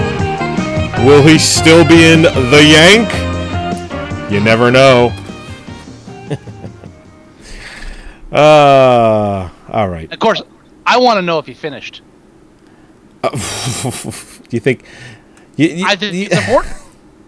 [1.05, 3.09] Will he still be in The Yank?
[4.29, 5.13] You never know.
[8.29, 10.11] Uh, all right.
[10.11, 10.41] Of course,
[10.85, 12.01] I want to know if he finished.
[13.23, 13.29] Do
[14.51, 14.83] you think?
[15.55, 16.75] You, you, I think it's important.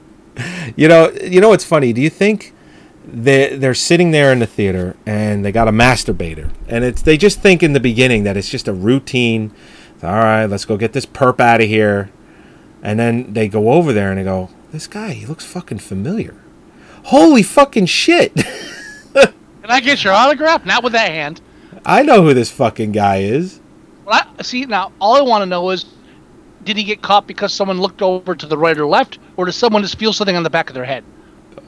[0.75, 1.93] you know, you know what's funny?
[1.93, 2.53] Do you think
[3.05, 7.17] they they're sitting there in the theater and they got a masturbator, and it's they
[7.17, 9.51] just think in the beginning that it's just a routine.
[10.03, 12.09] All right, let's go get this perp out of here,
[12.81, 16.35] and then they go over there and they go, "This guy, he looks fucking familiar.
[17.05, 18.33] Holy fucking shit!
[19.13, 19.33] Can
[19.63, 20.65] I get your autograph?
[20.65, 21.41] Not with that hand.
[21.85, 23.59] I know who this fucking guy is."
[24.09, 25.85] Well, I, see, now all I want to know is,
[26.63, 29.55] did he get caught because someone looked over to the right or left, or does
[29.55, 31.03] someone just feel something on the back of their head?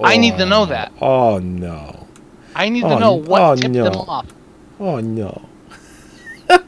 [0.03, 0.91] I need to know oh, that.
[0.99, 2.07] Oh no!
[2.55, 3.83] I need Oh, to know what oh, tipped no.
[3.83, 4.25] them off.
[4.79, 5.49] Oh no!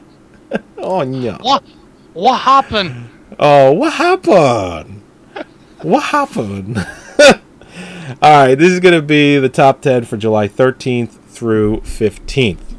[0.78, 1.38] oh no!
[1.40, 1.64] What?
[2.12, 3.08] What happened?
[3.40, 5.02] Oh, what happened?
[5.82, 6.78] what happened?
[8.22, 12.73] All right, this is going to be the top 10 for July 13th through 15th.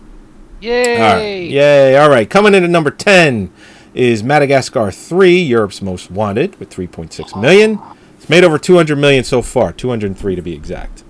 [0.65, 0.95] Yay!
[0.97, 1.49] All right.
[1.49, 1.97] Yay.
[1.97, 2.29] All right.
[2.29, 3.51] Coming in at number 10
[3.93, 7.79] is Madagascar 3, Europe's Most Wanted, with 3.6 million.
[8.17, 11.03] It's made over 200 million so far, 203 to be exact.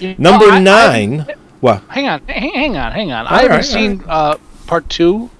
[0.00, 1.26] You Number know, I- I- 9.
[1.60, 1.82] what?
[1.88, 3.26] Hang on, hang, hang on, hang on.
[3.26, 4.36] I haven't right, seen uh,
[4.66, 5.30] part two,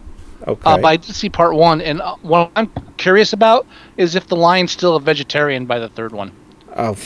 [0.47, 0.61] Okay.
[0.65, 1.81] uh, but I did see part one.
[1.81, 5.89] And uh, what I'm curious about is if the lion's still a vegetarian by the
[5.89, 6.31] third one.
[6.77, 6.97] Oh,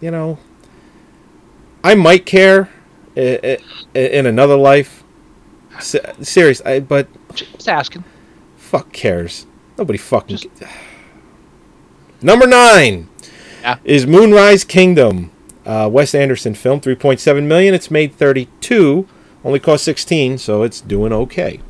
[0.00, 0.38] you know,
[1.82, 2.68] I might care
[3.16, 3.58] i-
[3.94, 4.99] i- in another life.
[5.80, 8.04] Se- Serious, I, but Just asking.
[8.56, 9.46] fuck cares.
[9.78, 10.38] Nobody fucking.
[12.22, 13.08] Number nine
[13.62, 13.78] Yeah.
[13.84, 15.30] is Moonrise Kingdom,
[15.64, 17.74] uh, Wes Anderson film, three point seven million.
[17.74, 19.06] It's made thirty two,
[19.44, 21.60] only cost sixteen, so it's doing okay.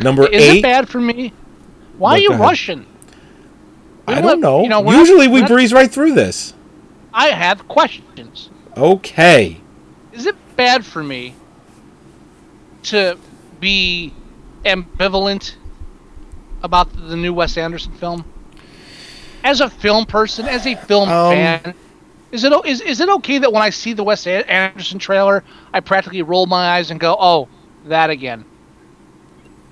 [0.00, 0.58] Number Is eight.
[0.58, 1.32] it bad for me?
[1.98, 2.86] Why What, are you rushing?
[4.08, 4.62] I don't know.
[4.62, 6.52] you know, Usually we breeze right through this.
[7.12, 8.50] I have questions.
[8.76, 9.60] Okay.
[10.12, 11.34] Is it bad for me
[12.84, 13.16] to
[13.60, 14.12] be
[14.64, 15.54] ambivalent
[16.62, 18.24] about the new Wes Anderson film?
[19.42, 21.74] As a film person, as a film Um, fan,
[22.32, 25.80] is it is is it okay that when I see the Wes Anderson trailer, I
[25.80, 27.48] practically roll my eyes and go, "Oh,
[27.86, 28.44] that again"?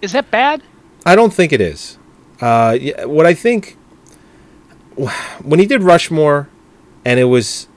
[0.02, 0.62] Is that bad?
[1.06, 1.98] I don't think it is.
[2.40, 3.76] Uh, what I think
[5.42, 6.48] when he did Rushmore,
[7.04, 7.68] and it was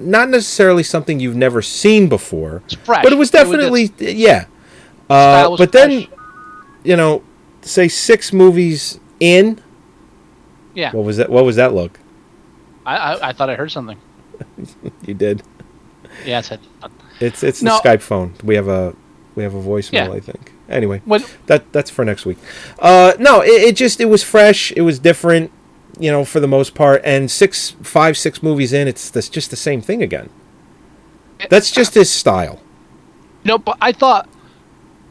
[0.00, 3.02] not necessarily something you've never seen before, fresh.
[3.04, 4.46] but it was It was definitely yeah.
[5.10, 6.18] Uh, but then, fresh.
[6.84, 7.22] you know,
[7.62, 9.60] say six movies in.
[10.74, 11.28] Yeah, What was that?
[11.28, 11.98] What was that look?
[12.86, 13.98] I, I I thought I heard something.
[15.06, 15.42] You did.
[16.24, 16.58] Yeah, it's a,
[17.20, 17.78] It's it's No.
[17.82, 18.34] the Skype phone.
[18.42, 18.94] We have a
[19.34, 19.92] we have a voicemail.
[20.08, 20.12] Yeah.
[20.12, 20.52] I think.
[20.68, 22.38] Anyway, What- that that's for next week.
[22.78, 24.72] Uh, no, it, it just it was fresh.
[24.72, 25.50] It was different.
[26.00, 29.50] You know, for the most part, and six, five, six movies in, it's that's just
[29.50, 30.30] the same thing again.
[31.50, 32.60] That's just his style.
[33.44, 34.26] No, but I thought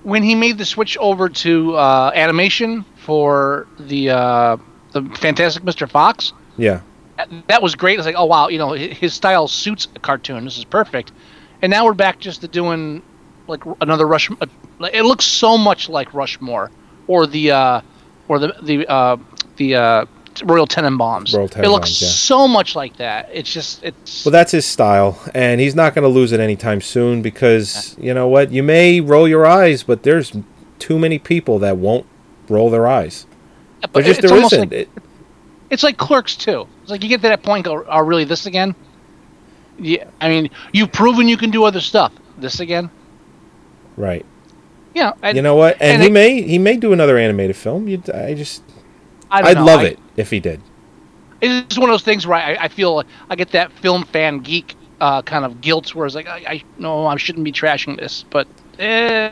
[0.03, 4.57] when he made the switch over to uh, animation for the uh,
[4.93, 5.87] the Fantastic Mr.
[5.89, 6.81] Fox, Yeah,
[7.17, 7.97] that- that was great.
[7.99, 10.43] It's like, oh wow, you know, his style suits a cartoon.
[10.45, 11.11] This is perfect.
[11.61, 13.03] And now we're back just to doing
[13.47, 14.29] like another Rush.
[14.31, 14.45] uh,
[14.93, 16.71] It looks so much like Rushmore
[17.07, 17.81] or the uh,
[18.27, 19.17] or the the uh,
[19.57, 20.05] the uh,
[20.43, 21.33] Royal Tenenbaums.
[21.35, 22.07] Royal it looks yeah.
[22.07, 23.29] so much like that.
[23.33, 26.81] It's just it's well, that's his style, and he's not going to lose it anytime
[26.81, 28.51] soon because you know what?
[28.51, 30.31] You may roll your eyes, but there's
[30.79, 32.05] too many people that won't
[32.49, 33.25] roll their eyes.
[33.91, 34.59] but just it's there isn't.
[34.59, 34.89] like- It-
[35.69, 36.67] It's like Clerks too.
[36.81, 38.25] It's like you get to that point, go, "Oh, really?
[38.25, 38.75] This again?"
[39.79, 42.11] Yeah, I mean, you've proven you can do other stuff.
[42.37, 42.89] This again?
[43.97, 44.25] right.
[44.93, 45.13] Yeah.
[45.23, 45.75] And, you know what?
[45.79, 47.87] And, and he it- may he may do another animated film.
[47.87, 48.61] You, I just
[49.29, 50.61] I don't I'd know, love I- it if he did.
[51.41, 54.39] It's one of those things where I, I feel like I get that film fan
[54.39, 57.97] geek uh, kind of guilt, where it's like, I, I no, I shouldn't be trashing
[57.97, 58.47] this, but
[58.79, 59.31] eh,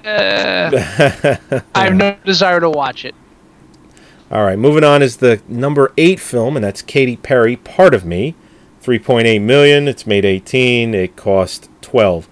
[1.75, 3.15] I have no desire to watch it.
[4.31, 8.05] All right, moving on is the number eight film, and that's Katy Perry, Part of
[8.05, 8.35] Me,
[8.79, 9.87] three point eight million.
[9.87, 10.93] It's made eighteen.
[10.93, 12.27] It cost twelve.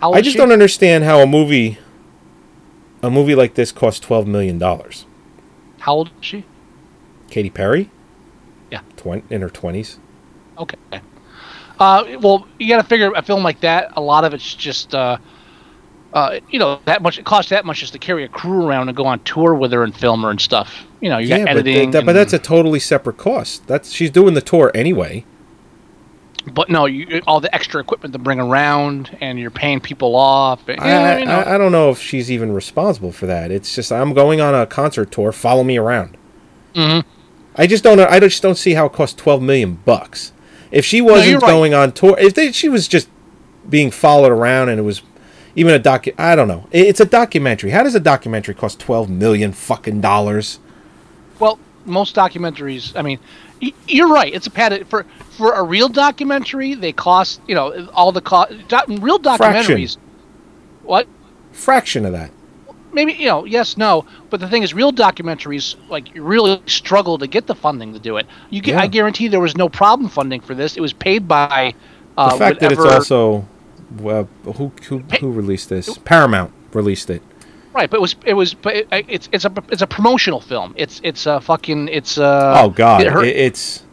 [0.00, 0.38] How old I just she?
[0.38, 1.78] don't understand how a movie,
[3.02, 5.06] a movie like this, costs twelve million dollars.
[5.80, 6.44] How old is she?
[7.30, 7.90] Katy Perry,
[8.70, 8.80] Yeah.
[8.96, 9.98] twenty in her twenties.
[10.58, 10.76] Okay.
[11.78, 13.92] Uh, well, you got to figure a film like that.
[13.96, 15.16] A lot of it's just, uh,
[16.12, 17.18] uh, you know, that much.
[17.18, 19.70] It costs that much just to carry a crew around and go on tour with
[19.72, 20.84] her and film her and stuff.
[21.00, 21.92] You know, you Yeah, got but, editing.
[21.92, 23.66] th- but that's a totally separate cost.
[23.68, 25.24] That's she's doing the tour anyway.
[26.52, 30.66] But no, you, all the extra equipment to bring around, and you're paying people off.
[30.68, 33.50] And, I, you know, I, I don't know if she's even responsible for that.
[33.52, 35.30] It's just I'm going on a concert tour.
[35.30, 36.16] Follow me around.
[36.74, 37.04] Mhm.
[37.58, 37.98] I just don't.
[37.98, 40.32] I just don't see how it cost twelve million bucks.
[40.70, 41.50] If she wasn't you're right.
[41.50, 43.08] going on tour, if they, she was just
[43.68, 45.02] being followed around and it was,
[45.56, 46.14] even a docu.
[46.18, 46.68] I don't know.
[46.70, 47.70] It's a documentary.
[47.70, 50.60] How does a documentary cost twelve million fucking dollars?
[51.40, 52.92] Well, most documentaries.
[52.94, 53.18] I mean,
[53.88, 54.32] you're right.
[54.32, 56.74] It's a padded for for a real documentary.
[56.74, 58.52] They cost you know all the cost.
[58.68, 59.76] Do, real Fraction.
[59.76, 59.96] documentaries.
[60.84, 61.08] What?
[61.50, 62.30] Fraction of that.
[62.92, 63.44] Maybe you know.
[63.44, 64.04] Yes, no.
[64.30, 68.16] But the thing is, real documentaries like really struggle to get the funding to do
[68.16, 68.26] it.
[68.50, 68.72] You get.
[68.72, 68.80] Yeah.
[68.82, 70.76] I guarantee there was no problem funding for this.
[70.76, 71.74] It was paid by.
[72.16, 73.46] Uh, The fact that it's also
[74.00, 75.98] well, who who who released this?
[75.98, 77.22] Paramount released it.
[77.74, 80.74] Right, but it was it was but it, it's it's a it's a promotional film.
[80.76, 83.84] It's it's a fucking it's uh oh God, her, it- it's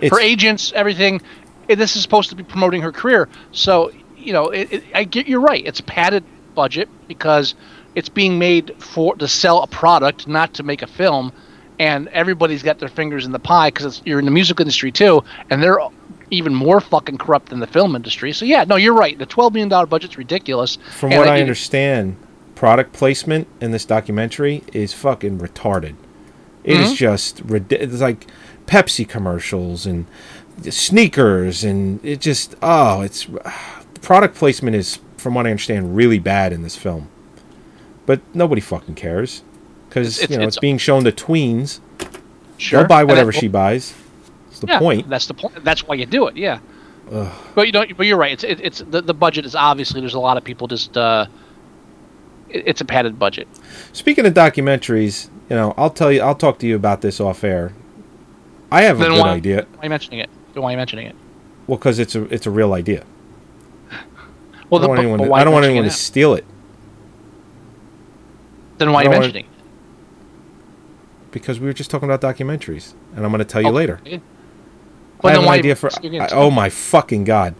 [0.00, 1.20] it's her agents everything.
[1.68, 4.52] This is supposed to be promoting her career, so you know
[4.94, 5.64] I get you're right.
[5.64, 7.54] It's padded budget because
[7.94, 11.32] it's being made for to sell a product, not to make a film.
[11.78, 15.24] And everybody's got their fingers in the pie because you're in the music industry too,
[15.50, 15.80] and they're
[16.30, 18.32] even more fucking corrupt than the film industry.
[18.32, 19.18] So yeah, no, you're right.
[19.18, 20.78] The twelve million dollar budget's ridiculous.
[20.92, 22.16] From and what I it- understand,
[22.54, 25.96] product placement in this documentary is fucking retarded.
[26.62, 26.96] It is Mhm.
[26.96, 27.50] just
[28.00, 28.26] like
[28.66, 30.06] Pepsi commercials and
[30.70, 33.26] sneakers and it just oh, it's
[34.00, 37.08] product placement is from what I understand really bad in this film.
[38.06, 39.42] But nobody fucking cares
[39.90, 41.80] cuz you know it's- it's being shown to tweens.
[42.58, 42.80] Sure.
[42.80, 43.94] They'll buy whatever that- she buys.
[44.48, 45.08] That's the yeah, point.
[45.08, 45.64] That's the point.
[45.64, 46.36] That's why you do it.
[46.36, 46.58] Yeah.
[47.10, 47.32] Ugh.
[47.54, 48.32] But you know, but you're right.
[48.32, 51.26] It's it, it's the, the budget is obviously there's a lot of people just uh,
[52.48, 53.48] it, it's a padded budget.
[53.92, 57.44] Speaking of documentaries, you know, I'll tell you I'll talk to you about this off
[57.44, 57.72] air.
[58.70, 59.66] I have a good why, idea.
[59.74, 60.30] Why are you mentioning it?
[60.54, 61.16] Then Why are you mentioning it?
[61.66, 63.04] Well, because it's a it's a real idea.
[64.70, 66.44] Well, I don't want anyone, to, I don't want anyone to steal it
[68.84, 69.44] Then why I are you mentioning?
[69.46, 69.50] it?
[71.30, 73.98] because we were just talking about documentaries, and I'm going to tell you later.
[74.02, 74.20] Okay.
[75.24, 75.90] I have an why idea for.
[75.90, 77.54] I- oh my fucking god!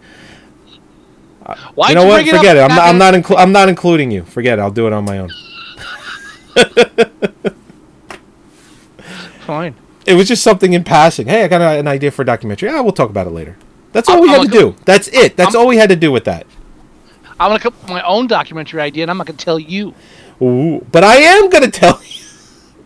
[1.75, 2.15] Why'd you know you what?
[2.23, 2.59] bring it up Forget it.
[2.61, 2.81] I'm not.
[2.87, 3.13] I'm not.
[3.15, 4.23] Inclu- I'm not including you.
[4.23, 4.61] Forget it.
[4.61, 5.29] I'll do it on my own.
[9.45, 9.75] Fine.
[10.05, 11.27] It was just something in passing.
[11.27, 12.69] Hey, I got an idea for a documentary.
[12.69, 13.57] Ah, we'll talk about it later.
[13.91, 14.77] That's all I'm- we I'm had to gonna do.
[14.85, 15.35] That's it.
[15.37, 16.45] That's all we had to do with that.
[17.39, 19.93] I'm gonna come up with my own documentary idea, and I'm not gonna tell you.
[20.41, 22.21] Ooh, but I am going to tell you.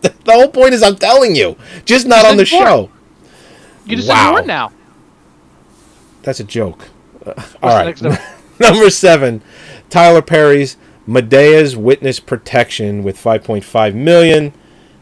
[0.02, 2.90] the whole point is I'm telling you, just not Just on the show.
[3.84, 4.36] You just Wow.
[4.36, 4.72] it now.
[6.22, 6.88] That's a joke.
[7.26, 8.00] Uh, all right.
[8.60, 8.88] number?
[8.88, 9.42] Seven,
[9.90, 14.54] Tyler Perry's Madea's Witness Protection with 5.5 million.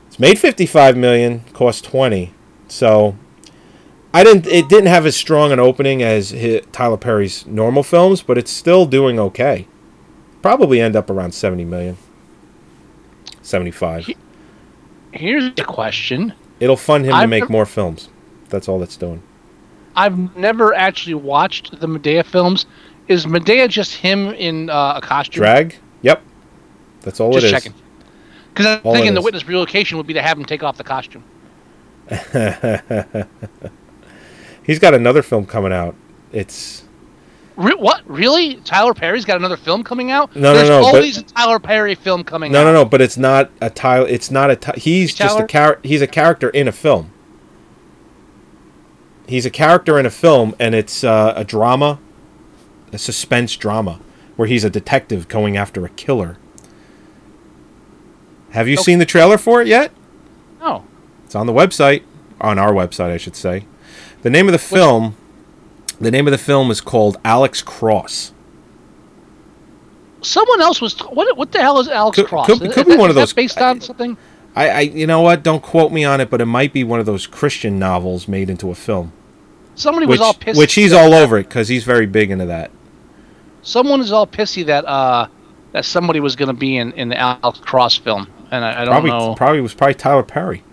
[0.09, 2.35] It's made 55 million, cost 20.
[2.67, 3.17] So
[4.13, 4.49] I didn't.
[4.49, 8.51] It didn't have as strong an opening as hi Tyler Perry's normal films, but it's
[8.51, 9.69] still doing okay.
[10.43, 11.99] Probably end up around 70 million.
[13.49, 14.11] 75.
[15.13, 16.33] Here's the question.
[16.61, 18.09] It'll fund him to I've make nev- more films.
[18.49, 19.23] That's all that's doing.
[19.97, 22.67] I've never actually watched the Madea films.
[23.09, 25.41] Is Madea just him in uh, a costume?
[25.41, 25.77] Drag?
[26.03, 26.23] Yep.
[27.01, 27.51] That's all it is.
[27.51, 27.63] Just it is.
[27.65, 27.83] checking.
[28.53, 29.25] Because I'm All thinking the is.
[29.25, 31.25] witness relocation would be to have him take off the costume.
[34.63, 35.95] He's got another film coming out.
[36.33, 36.85] It's
[37.59, 38.03] Re- what?
[38.09, 38.55] Really?
[38.65, 40.35] Tyler Perry's got another film coming out?
[40.37, 42.65] No, no, There's no, but- always a Tyler Perry film coming no, out.
[42.65, 42.85] no, no.
[42.85, 44.07] But it's not a Tyler.
[44.09, 44.57] It's not a.
[44.57, 45.47] Ty- he's just a Tyler?
[45.49, 47.11] char- He's a character in a film.
[49.27, 51.99] He's a character in a film, and it's uh, a drama,
[52.93, 54.01] a suspense drama,
[54.37, 56.39] where he's a detective going after a killer.
[58.51, 58.83] Have you Okay.
[58.85, 59.91] seen the trailer for it yet?
[60.61, 60.85] No.
[61.27, 62.05] It's on the website,
[62.41, 63.67] on our website, I should say.
[64.23, 65.15] The name of the film,
[66.01, 68.33] the name of the film is called Alex Cross.
[70.21, 70.99] Someone else was.
[71.01, 71.37] What?
[71.37, 72.47] What the hell is Alex Could- Cross?
[72.47, 74.17] could- could is be that- one of that those- based on something.
[74.57, 75.43] I, I, you know what?
[75.45, 78.51] Don't quote me on it, but it might be one of those Christian novels made
[78.51, 79.13] into a film.
[79.77, 80.59] Somebody which, was all pissed.
[80.59, 82.73] which he's that- all over it because he's very big into that.
[83.63, 85.27] Someone is all pissy that uh
[85.73, 88.85] that somebody was going to be in in the Alex Cross film, and I, I
[88.85, 89.35] don't Probably, know.
[89.37, 90.65] probably was probably Tyler Perry.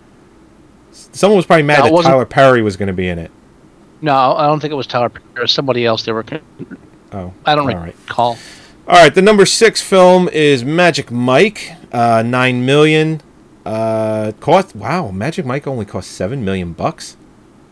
[0.90, 3.30] Someone was probably mad it that Tyler Perry was going to be in it.
[4.02, 5.24] No, I don't think it was Tyler Perry.
[5.36, 6.04] It was somebody else.
[6.04, 6.24] They were.
[7.12, 7.94] Oh, I don't all right.
[8.06, 8.36] recall.
[8.88, 13.20] All right, the number six film is Magic Mike, uh, nine million.
[13.64, 17.16] Uh, cost wow, Magic Mike only cost seven million bucks.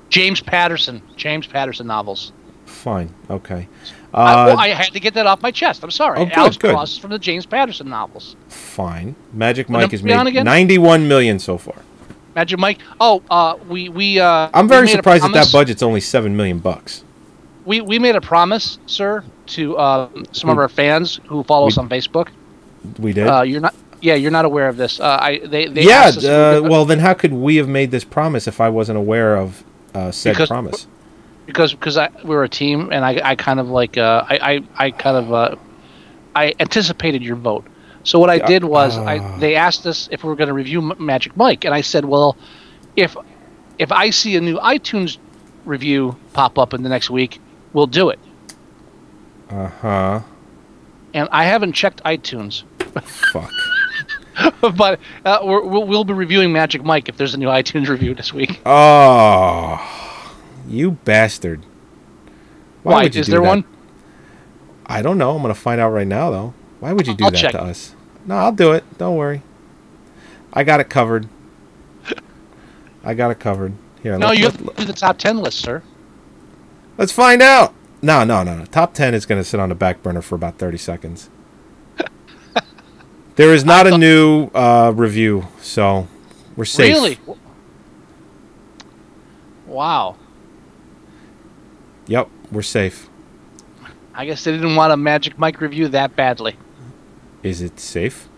[0.09, 1.03] James Patterson.
[1.17, 2.33] James Patterson novels.
[2.67, 3.69] Fine, okay.
[4.13, 5.83] I, Uh, well, I had to get that off my chest.
[5.85, 6.19] I'm sorry.
[6.21, 6.71] Oh, good, Alex good.
[6.73, 8.37] Cross is from the James Patterson novels.
[8.49, 9.15] fine.
[9.33, 10.45] Magic Mike number has we on made again?
[10.45, 11.77] ninety-one million so far.
[12.35, 12.79] Magic Mike.
[13.01, 14.19] Oh, uh, we we.
[14.21, 17.05] Uh, I'm very surprised that that budget's only seven million bucks.
[17.65, 21.79] We we made a promise, sir, to uh, some of our fans who follow us
[21.79, 22.29] on Facebook.
[22.99, 23.27] We did.
[23.27, 23.75] Uh, you're not.
[24.01, 25.01] Yeah, you're not aware of this.
[25.01, 26.03] Uh, I they they yeah.
[26.03, 26.31] asked us if
[26.63, 29.37] we Uh, well, then how could we have made this promise if I wasn't aware
[29.37, 29.65] of
[29.95, 30.87] uh, said Because- promise?
[31.47, 34.39] because because I, we're a team and I, I kind of like uh, I,
[34.77, 35.57] I I kind of uh,
[36.35, 37.67] I anticipated your vote.
[38.05, 39.05] So what I did was ah.
[39.05, 41.81] I they asked us if we were going to review M- Magic Mike, and I
[41.81, 42.37] said, well,
[42.97, 43.17] if
[43.79, 45.19] if I see a new iTunes
[45.65, 47.41] review pop up in the next week,
[47.73, 48.19] we'll do it.
[49.51, 50.21] Uh huh.
[51.15, 52.65] And I haven't checked iTunes,
[53.03, 53.51] Fuck.
[54.77, 58.15] but uh, we're, we'll, we'll be reviewing Magic Mike if there's a new iTunes review
[58.15, 58.61] this week.
[58.67, 60.35] Oh,
[60.69, 61.65] you bastard.
[62.83, 63.05] Why?
[63.05, 63.49] would you Is do there that?
[63.49, 63.65] one?
[64.87, 65.35] I don't know.
[65.35, 66.55] I'm gonna find out right now, though.
[66.81, 67.53] Why would you do I'll that check.
[67.53, 67.94] to us?
[68.27, 68.85] No, I'll do it.
[68.99, 69.43] Don't worry.
[70.53, 71.29] I got it covered.
[73.03, 73.75] I got it covered.
[74.03, 75.83] Here, No, you have to do the top ten list, sir.
[76.97, 77.75] Let's find out.
[78.01, 78.65] No, no, no, no.
[78.67, 81.31] Top ten is gonna sit on the back burner for about 30 seconds.
[83.37, 86.07] there is not a new uh, review, so
[86.57, 86.95] we're safe.
[86.95, 87.19] Really?
[89.67, 90.17] Wow.
[92.07, 93.09] Yep, we're safe.
[94.15, 96.57] I guess they didn't want a Magic Mike review that badly.
[97.45, 98.29] Is it safe?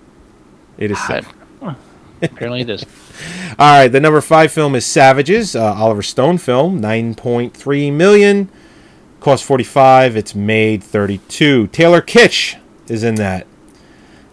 [0.77, 1.33] It is safe.
[2.23, 2.85] Apparently it is.
[3.59, 7.91] All right, the number five film is Savages, uh, Oliver Stone film, nine point three
[7.91, 8.51] million,
[9.21, 10.17] cost forty five.
[10.17, 11.69] It's made thirty two.
[11.69, 12.57] Taylor Kitsch
[12.89, 13.47] is in that.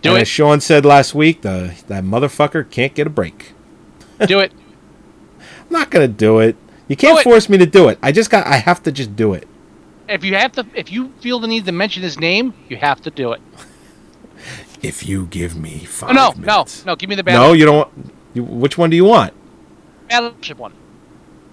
[0.01, 0.21] Do and it.
[0.21, 3.53] As Sean said last week, the that motherfucker can't get a break.
[4.28, 4.51] Do it.
[5.39, 6.55] I'm not gonna do it.
[6.88, 7.24] You can't Do it.
[7.24, 7.97] force me to do it.
[8.01, 8.45] I just got.
[8.47, 9.47] I have to just do it.
[10.07, 13.01] If you have to, if you feel the need to mention his name, you have
[13.01, 13.41] to do it.
[14.84, 16.86] If you give me oh, five Oh, no, no, minutes.
[16.86, 16.96] no.
[16.96, 17.48] Give me the battleship.
[17.50, 17.76] No, you don't.
[17.78, 19.34] Want, you, which one do you want?
[20.10, 20.74] battleship one.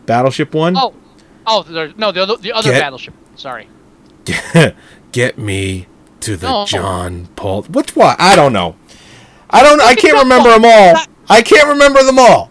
[0.07, 0.76] Battleship one.
[0.76, 0.93] Oh,
[1.47, 3.14] oh, there, no, the other, the other Get- battleship.
[3.37, 3.68] Sorry.
[5.12, 5.87] Get me
[6.20, 6.66] to the No.
[6.66, 7.62] John Paul.
[7.62, 8.16] Which one?
[8.18, 8.76] I don't know.
[9.49, 9.81] I don't.
[9.81, 10.97] I can't remember them all.
[11.28, 12.51] I can't remember them all.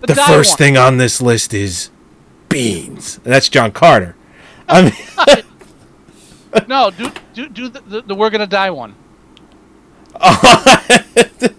[0.00, 0.56] The, The first one.
[0.58, 1.90] thing on this list is
[2.48, 3.16] beans.
[3.24, 4.16] And that's John Carter.
[4.68, 5.44] I mean,
[6.68, 8.94] No, do do do the, the, the we're gonna die one.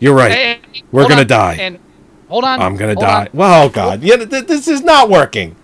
[0.00, 0.32] you're right.
[0.32, 0.60] Hey,
[0.90, 1.56] We're gonna on, die.
[1.60, 1.78] And
[2.28, 2.60] hold on.
[2.60, 3.22] I'm gonna hold die.
[3.22, 3.28] on.
[3.32, 5.56] Well, God, yeah, th- this is not working.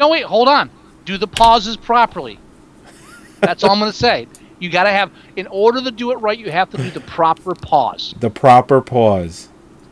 [0.00, 0.70] No, wait, hold on.
[1.04, 2.38] Do the pauses properly.
[3.40, 4.26] That's all I'm gonna say.
[4.58, 7.54] You gotta have, in order to do it right, you have to do the proper
[7.54, 8.14] pause.
[8.20, 9.48] The proper pause.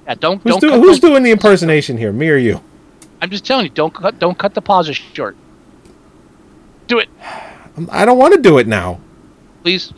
[0.07, 0.61] Yeah, don't Who's, don't.
[0.61, 2.13] do- who's doing the impersonation here?
[2.13, 2.61] Me or you?
[3.21, 5.37] I'm just telling you, don't cut don't cut the pauses short.
[6.87, 7.09] Do it,
[7.91, 9.01] I don't want to do it now.
[9.63, 9.93] please.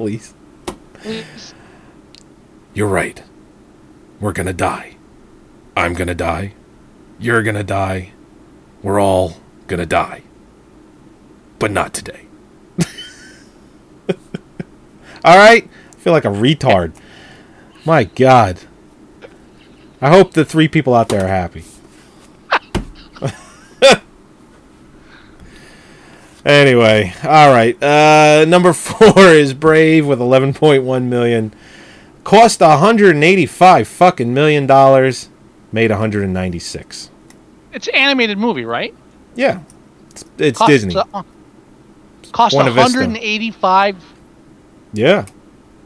[0.00, 0.32] Please.
[0.94, 1.52] Please.
[2.72, 3.22] You're right.
[4.18, 4.96] We're gonna die.
[5.76, 6.54] I'm gonna die.
[7.18, 8.12] You're gonna die.
[8.82, 9.36] We're all
[9.66, 10.22] gonna die.
[11.58, 12.24] But not today.
[15.22, 15.68] all right?
[15.68, 16.96] I feel like a retard.
[17.84, 18.60] My God.
[20.00, 21.62] I hope the three people out there are happy.
[26.44, 27.80] Anyway, all right.
[27.82, 31.54] Uh, number four is Brave with 11.1 million.
[32.24, 35.28] Cost 185 fucking million dollars.
[35.72, 37.10] Made 196.
[37.72, 38.92] It's an animated movie, right?
[39.36, 39.60] Yeah.
[40.10, 40.96] It's, it's Cost, Disney.
[40.96, 41.22] uh,
[42.32, 42.98] cost Buena Vista.
[42.98, 43.96] 185
[44.92, 45.26] yeah.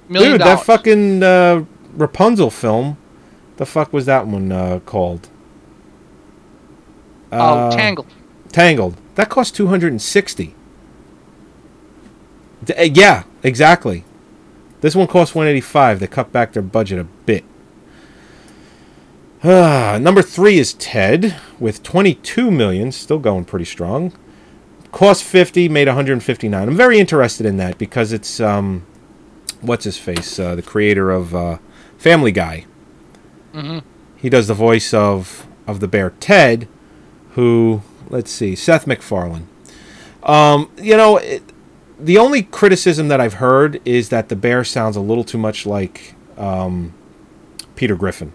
[0.08, 2.96] million Dude, that fucking uh, Rapunzel film.
[3.58, 5.28] The fuck was that one uh, called?
[7.30, 8.06] Oh, Uh, Tangled.
[8.50, 8.96] Tangled.
[9.14, 10.54] That cost 260.
[12.64, 14.04] D- uh, yeah, exactly.
[14.80, 16.00] This one cost 185.
[16.00, 17.44] They cut back their budget a bit.
[19.42, 24.12] Ah, number three is Ted with 22 million, still going pretty strong.
[24.92, 26.68] Cost 50, made 159.
[26.68, 28.86] I'm very interested in that because it's um,
[29.60, 31.58] what's his face, uh, the creator of uh,
[31.98, 32.66] Family Guy.
[33.52, 33.78] hmm
[34.16, 36.68] He does the voice of of the bear Ted,
[37.30, 39.48] who let's see, Seth MacFarlane.
[40.22, 41.42] Um, you know, it,
[41.98, 45.66] the only criticism that I've heard is that the bear sounds a little too much
[45.66, 46.94] like um,
[47.76, 48.32] Peter Griffin,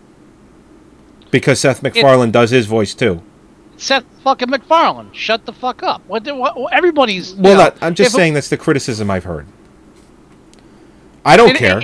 [1.31, 3.21] because Seth MacFarlane does his voice too.
[3.77, 5.11] Seth fucking MacFarlane.
[5.13, 6.01] Shut the fuck up.
[6.07, 6.25] What?
[6.25, 7.33] the- what everybody's.
[7.33, 9.47] Well, know, that, I'm just saying that's the criticism I've heard.
[11.25, 11.81] I don't and- care.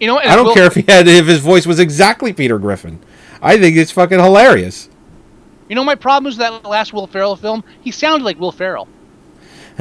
[0.00, 2.58] you know, I don't Will- care if he had if his voice was exactly Peter
[2.58, 3.00] Griffin.
[3.42, 4.88] I think it's fucking hilarious.
[5.68, 7.64] You know, my problem is that last Will Ferrell film.
[7.80, 8.88] He sounded like Will Ferrell.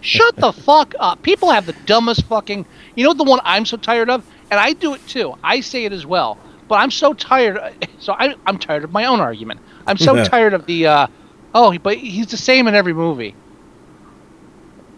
[0.00, 1.22] Shut the fuck up.
[1.22, 2.66] People have the dumbest fucking.
[2.96, 5.36] You know the one I'm so tired of, and I do it too.
[5.44, 7.58] I say it as well, but I'm so tired.
[8.02, 9.60] So I, I'm tired of my own argument.
[9.86, 10.88] I'm so tired of the.
[10.88, 11.06] Uh,
[11.54, 13.36] oh, but he's the same in every movie.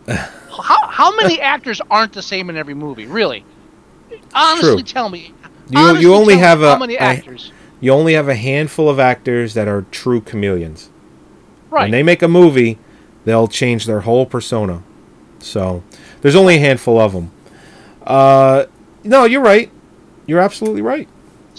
[0.08, 3.04] how how many actors aren't the same in every movie?
[3.04, 3.44] Really?
[4.34, 4.82] Honestly, True.
[4.84, 5.34] tell me.
[5.68, 7.52] You honestly you only have a how many actors?
[7.84, 10.88] You only have a handful of actors that are true chameleons.
[11.70, 11.82] Right.
[11.82, 12.78] When they make a movie,
[13.26, 14.82] they'll change their whole persona.
[15.38, 15.82] So
[16.22, 17.30] there's only a handful of them.
[18.06, 18.64] Uh,
[19.02, 19.70] no, you're right.
[20.26, 21.08] You're absolutely right.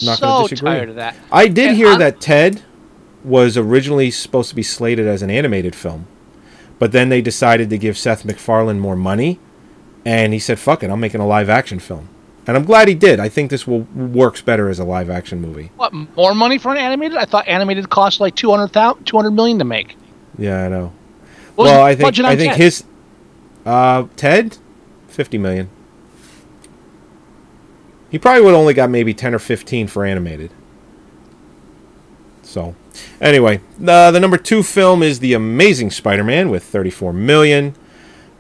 [0.03, 0.71] Not so gonna disagree.
[0.71, 1.15] tired of that.
[1.31, 2.63] I did And hear I'm- that Ted
[3.23, 6.07] was originally supposed to be slated as an animated film,
[6.79, 9.39] but then they decided to give Seth MacFarlane more money,
[10.03, 12.09] and he said, "Fuck it, I'm making a live action film."
[12.47, 13.19] And I'm glad he did.
[13.19, 15.71] I think this will works better as a live action movie.
[15.77, 17.17] What more money for an animated?
[17.17, 19.97] I thought animated cost like 200, 200 million to make.
[20.37, 20.93] Yeah, I know.
[21.55, 22.61] What well, I think I think Ted?
[22.61, 22.83] his
[23.65, 24.57] uh, Ted,
[25.07, 25.69] fifty million.
[28.11, 30.51] He probably would only got maybe ten or fifteen for animated.
[32.43, 32.75] So,
[33.21, 37.73] anyway, the the number two film is the Amazing Spider-Man with thirty-four million.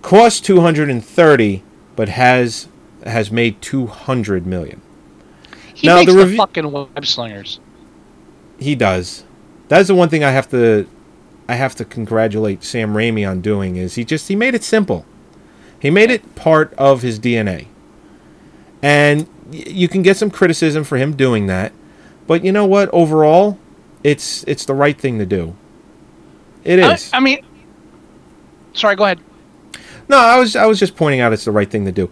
[0.01, 1.63] Cost two hundred and thirty,
[1.95, 2.67] but has
[3.05, 4.81] has made two hundred million.
[5.73, 7.59] He now makes the the, fucking web slingers.
[8.57, 9.25] He does.
[9.67, 10.87] That's the one thing I have to
[11.47, 15.05] I have to congratulate Sam Raimi on doing is he just he made it simple.
[15.79, 17.67] He made it part of his DNA.
[18.81, 21.73] And y- you can get some criticism for him doing that,
[22.25, 22.89] but you know what?
[22.93, 23.59] Overall,
[24.03, 25.55] it's it's the right thing to do.
[26.63, 27.13] It is.
[27.13, 27.45] I- I, mean,
[28.73, 28.95] sorry.
[28.95, 29.19] Go ahead.
[30.07, 32.09] No, I was I was just pointing out it's the right thing to do.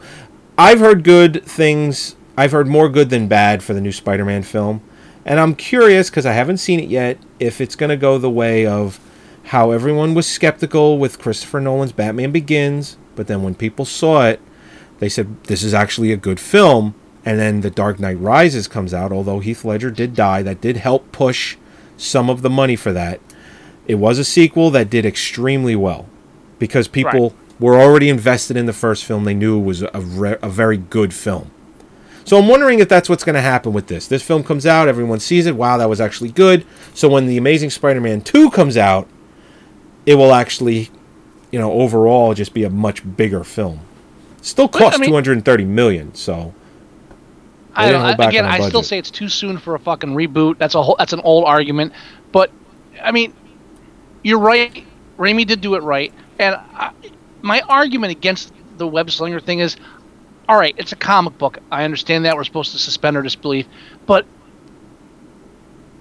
[0.58, 2.16] I've heard good things.
[2.38, 4.82] I've heard more good than bad for the new Spider-Man film,
[5.26, 8.30] and I'm curious because I haven't seen it yet if it's going to go the
[8.30, 9.00] way of
[9.46, 14.42] how everyone was skeptical with Christopher Nolan's Batman Begins, but then when people saw it,
[15.00, 16.96] they said this is actually a good film.
[17.26, 20.78] And then The Dark Knight Rises comes out, although Heath Ledger did die, that did
[20.78, 21.56] help push
[21.96, 23.22] some of the money for that.
[23.88, 26.08] It was a sequel that did extremely well
[26.60, 29.24] because people were already invested in the first film.
[29.26, 31.52] They knew it was a, re- a very good film.
[32.26, 34.08] So I'm wondering if that's what's going to happen with this.
[34.08, 35.56] This film comes out, everyone sees it.
[35.56, 36.66] Wow, that was actually good.
[36.94, 39.08] So when the Amazing Spider-Man 2 comes out,
[40.06, 40.90] it will actually,
[41.52, 43.82] you know, overall just be a much bigger film.
[44.42, 46.54] Still But, I cost mean- 230 million, so
[47.76, 48.18] I don't didn't hold know.
[48.18, 50.58] back Again, I still say it's too soon for a fucking reboot.
[50.58, 50.96] That's a whole.
[51.00, 51.94] That's an old argument.
[52.32, 52.52] But
[53.02, 53.34] I mean,
[54.24, 54.86] you're right.
[55.18, 56.14] Raimi did do it right.
[56.40, 56.92] And I,
[57.44, 59.76] my argument against the web slinger thing is,
[60.50, 61.60] all right, it's a comic book.
[61.72, 63.68] I understand that we're supposed to suspend our disbelief,
[64.08, 64.26] but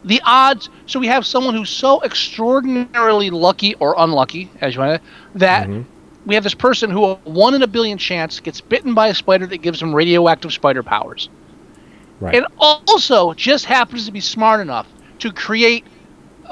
[0.04, 0.70] the odds.
[0.86, 5.68] So we have someone who's so extraordinarily lucky or unlucky, as you want to, that
[5.68, 5.82] mm-hmm.
[6.26, 9.14] we have this person who a one in a billion chance gets bitten by a
[9.14, 11.28] spider that gives him radioactive spider powers
[12.22, 12.34] right.
[12.34, 14.86] and also just happens to be smart enough
[15.18, 15.84] to create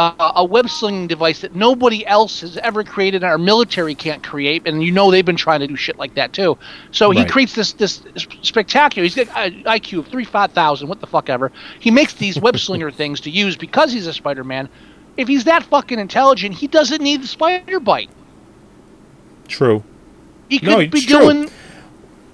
[0.01, 4.25] uh, a web slinging device that nobody else has ever created and our military can't
[4.25, 6.59] create and you know they've been trying to do shit like that too
[6.93, 7.27] so he Right.
[7.27, 8.03] creates this this
[8.43, 12.41] spectacular he's got an iq of 3 5000 what the fuck ever he makes these
[12.41, 14.69] web slinger things to use because he's a spider-man
[15.19, 18.11] if he's that fucking intelligent he doesn't need the spider bite
[19.49, 19.85] true.
[20.49, 21.03] he could No, be true.
[21.03, 21.51] doing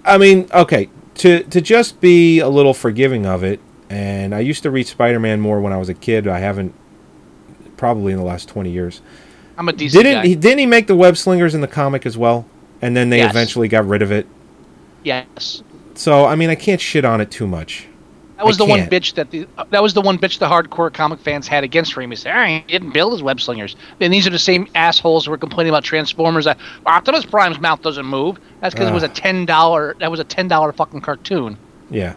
[0.05, 3.61] I mean, okay, to to just be a little forgiving of it,
[3.91, 6.29] and I used to read Spider-Man more when I was a kid.
[6.29, 6.75] I haven't
[7.77, 9.01] probably in the last 20 years.
[9.59, 10.27] i'm a DC Didn't guy.
[10.27, 12.47] he didn't he make the web slingers in the comic as well?
[12.83, 13.31] And then they Yes.
[13.31, 14.27] eventually got rid of it.
[15.03, 15.63] yes
[15.95, 17.87] So, I mean, I can't shit on it too much.
[18.37, 18.91] That was I the one can't.
[18.93, 22.19] bitch that the that was the one bitch the hardcore comic fans had against Raimi.
[22.19, 23.77] Say, "Ah, he didn't build his web slingers.
[23.99, 26.45] Then these are the same assholes who were complaining about Transformers.
[26.45, 28.39] That Optimus Prime's mouth doesn't move.
[28.61, 29.97] That's because it was a ten dollar.
[30.01, 31.57] That was a ten dollar fucking cartoon.
[31.91, 32.13] Yeah.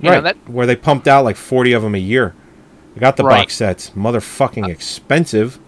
[0.00, 0.24] You know, right.
[0.24, 2.34] that- Where they pumped out like 40 of them a year.
[2.96, 3.42] I got the Right.
[3.42, 3.90] box sets.
[3.90, 5.58] Motherfucking expensive.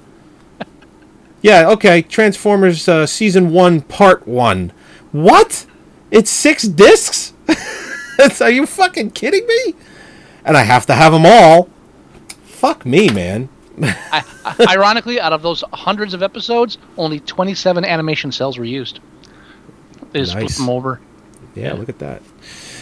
[1.43, 2.03] yeah, okay.
[2.03, 4.73] Transformers uh, Season 1, Part 1.
[5.13, 5.67] What?
[6.11, 7.33] It's six discs?
[8.41, 9.75] Are you fucking kidding me?
[10.45, 11.69] And I have to have them all.
[12.45, 13.49] Fuck me, man.
[13.83, 14.23] I,
[14.69, 19.01] ironically, out of those hundreds of episodes, only twenty seven animation cells were used.
[20.13, 21.01] They just flip them over,
[21.55, 22.23] Yeah, look at that.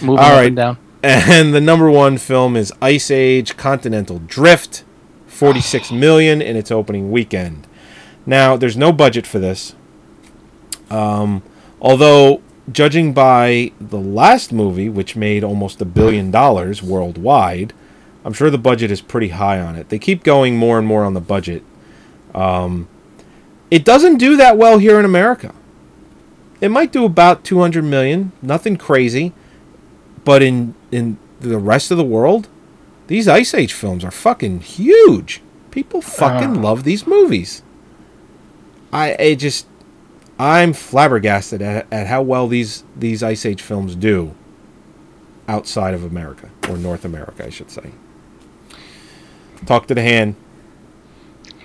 [0.02, 0.78] move All and down.
[1.02, 4.84] And the number one film is Ice Age Continental Drift,
[5.28, 7.66] 46 million in its opening weekend.
[8.26, 9.74] Now, there's no budget for this.
[10.90, 11.42] Um,
[11.80, 17.72] although, judging by the last movie, which made almost a billion dollars worldwide,
[18.22, 19.88] I'm sure the budget is pretty high on it.
[19.88, 21.62] They keep going more and more on the budget.
[22.34, 22.88] Um,
[23.70, 25.54] it doesn't do that well here in America.
[26.60, 29.32] It might do about 200 million, nothing crazy.
[30.24, 32.48] But in in the rest of the world,
[33.06, 35.40] these Ice Age films are fucking huge.
[35.70, 36.60] People fucking Ah.
[36.60, 37.62] love these movies.
[38.92, 39.66] I I just
[40.38, 44.34] I'm flabbergasted at, at how well these these Ice Age films do
[45.48, 47.90] outside of America or North America, I should say.
[49.66, 50.36] Talk to the hand.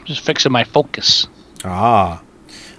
[0.05, 1.27] Just fixing my focus.
[1.63, 2.21] Ah.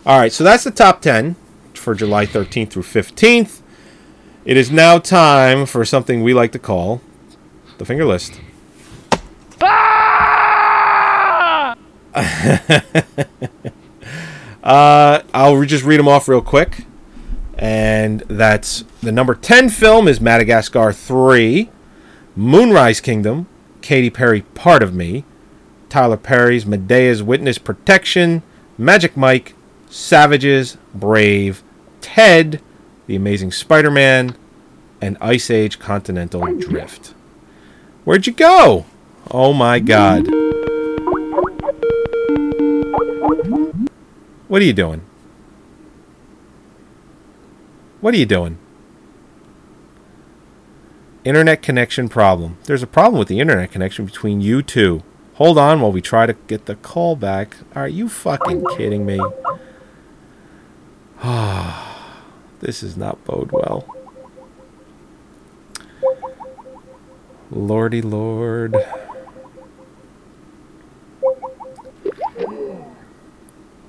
[0.05, 1.35] All right, so that's the top 10
[1.75, 3.61] for July 13th through 15th.
[4.47, 7.01] It is now time for something we like to call
[7.79, 8.41] the finger list.
[14.63, 16.85] uh, I'll just read them off real quick.
[17.59, 21.69] And that's the number 10 film is Madagascar 3,
[22.37, 23.49] Moonrise Kingdom,
[23.83, 25.25] Katy Perry Part of Me,
[25.89, 28.45] Tyler Perry's Madea's Witness Protection,
[28.79, 29.57] Magic Mike,
[29.91, 31.65] Savages, Brave,
[32.01, 32.61] Ted,
[33.07, 34.35] The Amazing Spider Man,
[35.01, 37.15] and Ice Age Continental Drift.
[38.05, 38.87] Where'd you go?
[39.31, 40.27] Oh my god.
[44.49, 45.03] What are you doing?
[48.01, 48.59] What are you doing?
[51.25, 52.57] Internet connection problem.
[52.65, 55.03] There's a problem with the internet connection between you two.
[55.35, 57.57] Hold on while we try to get the call back.
[57.75, 59.21] Are you fucking kidding me?
[62.61, 63.97] this is not bode well.
[67.51, 68.75] Lordy Lord.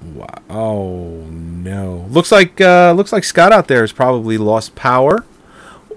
[0.04, 0.28] Wow.
[0.50, 2.06] Oh no.
[2.10, 5.26] Looks like uh, looks like Scott out there has probably lost power,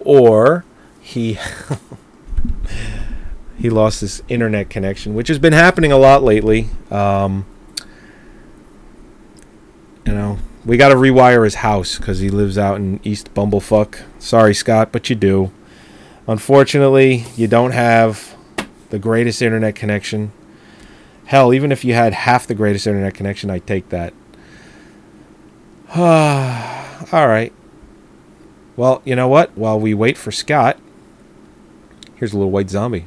[0.00, 0.64] or
[1.00, 1.38] he
[3.58, 6.68] he lost his internet connection, which has been happening a lot lately.
[6.90, 7.44] Um,
[10.06, 14.02] you know, we got to rewire his house because he lives out in East Bumblefuck.
[14.18, 15.50] Sorry, Scott, but you do.
[16.26, 18.36] Unfortunately, you don't have
[18.90, 20.32] the greatest internet connection.
[21.26, 24.12] Hell, even if you had half the greatest internet connection, I'd take that.
[25.96, 27.52] All right.
[28.76, 29.56] Well, you know what?
[29.56, 30.78] While we wait for Scott,
[32.16, 33.06] here's a little white zombie.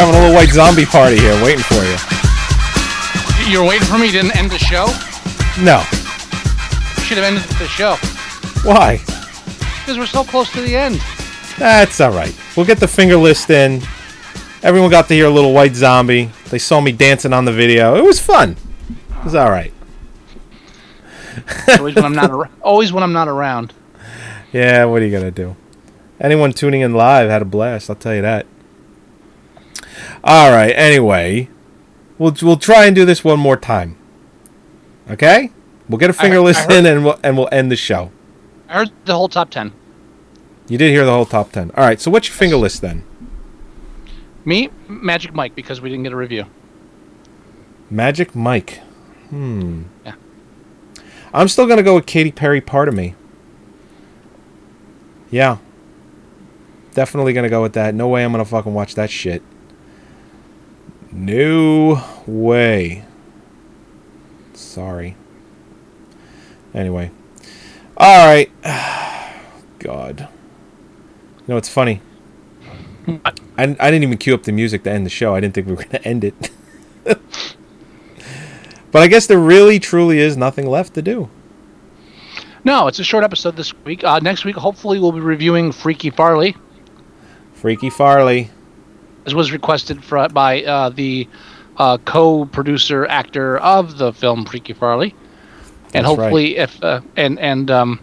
[0.00, 3.52] We're having a little white zombie party here, waiting for you.
[3.52, 4.06] You're waiting for me.
[4.06, 4.86] You didn't end the show.
[5.62, 5.84] No.
[6.96, 7.96] You should have ended the show
[8.66, 8.96] Why?
[8.96, 11.02] because we're so close to the end.
[11.58, 12.34] That's all right.
[12.56, 13.82] We'll get the finger list in.
[14.62, 16.30] Everyone got to hear a little white zombie.
[16.48, 17.94] They saw me dancing on the video.
[17.96, 18.56] It was fun.
[19.18, 19.74] It was all right.
[21.76, 22.30] Always when I'm not.
[22.30, 23.74] Ar- always when I'm not around.
[24.50, 25.56] Yeah, what are you gonna do?
[26.18, 27.90] Anyone tuning in live had a blast.
[27.90, 28.46] I'll tell you that.
[30.22, 30.70] All right.
[30.76, 31.48] Anyway,
[32.18, 33.96] we'll we'll try and do this one more time.
[35.10, 35.50] Okay?
[35.88, 38.10] We'll get a finger I list heard- in and we'll and we'll end the show.
[38.68, 39.72] I heard the whole top ten.
[40.68, 41.70] You did hear the whole top ten.
[41.76, 42.00] All right.
[42.00, 43.04] So what's your finger list then?
[44.44, 46.46] Me, Magic Mike, because we didn't get a review.
[47.90, 48.78] Magic Mike.
[49.30, 49.82] Hmm.
[50.04, 50.14] Yeah.
[51.34, 52.60] I'm still gonna go with Katy Perry.
[52.60, 53.14] Part of me.
[55.30, 55.58] Yeah.
[56.94, 57.94] Definitely gonna go with that.
[57.94, 59.42] No way I'm gonna fucking watch that shit.
[61.12, 63.04] No way.
[64.54, 65.16] Sorry.
[66.72, 67.10] Anyway.
[67.96, 68.50] All right.
[69.78, 70.28] God.
[71.38, 72.00] You know, it's funny.
[73.08, 75.34] I, I didn't even cue up the music to end the show.
[75.34, 76.50] I didn't think we were going to end it.
[77.04, 81.28] but I guess there really, truly is nothing left to do.
[82.62, 84.04] No, it's a short episode this week.
[84.04, 86.56] Uh, next week, hopefully, we'll be reviewing Freaky Farley,
[87.54, 88.50] Freaky Farley.
[89.26, 91.28] As was requested for, by uh, the
[91.76, 95.14] uh, co-producer actor of the film Freaky Farley,
[95.94, 98.00] and That's hopefully, if uh, and and um,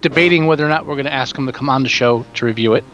[0.00, 2.46] debating whether or not we're going to ask him to come on the show to
[2.46, 2.84] review it.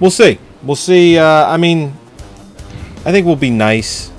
[0.00, 0.38] We'll see.
[0.62, 1.18] We'll see.
[1.18, 1.94] Uh, I mean,
[3.04, 4.10] I think we'll be nice,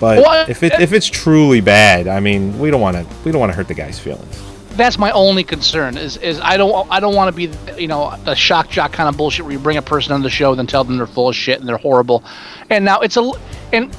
[0.00, 3.32] but Well, if it if it's truly bad, I mean, we don't want to we
[3.32, 4.51] don't want to hurt the guy's feelings.
[4.76, 5.96] That's my only concern.
[5.96, 9.08] Is is I don't I don't want to be you know the shock jock kind
[9.08, 11.06] of bullshit where you bring a person on the show and then tell them they're
[11.06, 12.24] full of shit and they're horrible,
[12.70, 13.30] and now it's a
[13.72, 13.94] and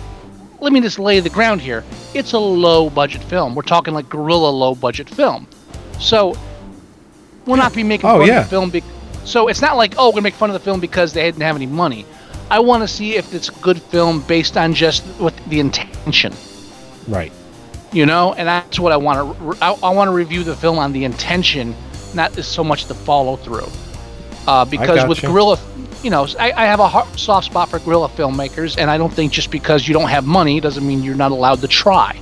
[0.60, 1.84] let me just lay the ground here.
[2.14, 3.54] It's a low budget film.
[3.54, 5.48] We're talking like guerrilla low budget film,
[6.00, 6.36] so
[7.46, 8.40] we'll not be making Oh, fun yeah.
[8.40, 8.70] of the film.
[8.70, 8.84] Be-
[9.26, 11.42] so it's not like oh we're gonna make fun of the film because they didn't
[11.44, 12.06] have any money.
[12.50, 16.34] I want to see if it's a good film based on just what the intention
[17.08, 17.32] Right.
[17.94, 20.80] You know and that's what i want to i, I want to review the film
[20.80, 21.76] on the intention
[22.16, 23.68] not so much the follow through
[24.48, 25.28] uh, because with gotcha.
[25.28, 25.60] guerrilla
[26.04, 29.14] you know I, I have a har- soft spot for guerrilla filmmakers and i don't
[29.14, 32.20] think just because you don't have money doesn't mean you're not allowed to try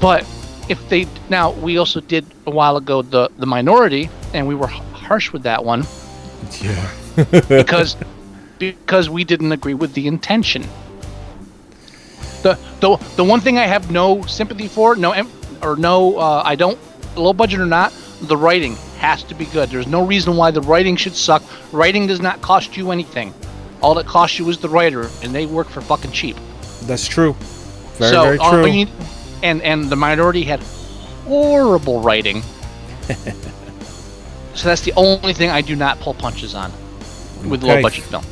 [0.00, 0.24] but
[0.68, 4.68] if they now we also did a while ago the the minority and we were
[4.70, 5.84] h- harsh with that one
[6.60, 6.90] Yeah.
[7.48, 7.96] because
[8.58, 10.64] because we didn't agree with the intention.
[12.42, 15.14] The the the one thing I have no sympathy for, no
[15.62, 16.78] or no, uh, I don't
[17.16, 19.68] low budget or not, the writing has to be good.
[19.70, 21.42] There's no reason why the writing should suck.
[21.72, 23.32] Writing does not cost you anything.
[23.80, 26.36] All that costs you is the writer, and they work for fucking cheap.
[26.82, 27.34] That's true.
[27.98, 28.62] Very so very true.
[28.70, 28.90] need-
[29.42, 30.60] and and the minority had
[31.26, 32.42] horrible writing.
[34.54, 36.72] so that's the only thing I do not pull punches on
[37.48, 37.76] with Okay.
[37.76, 38.22] low budget film.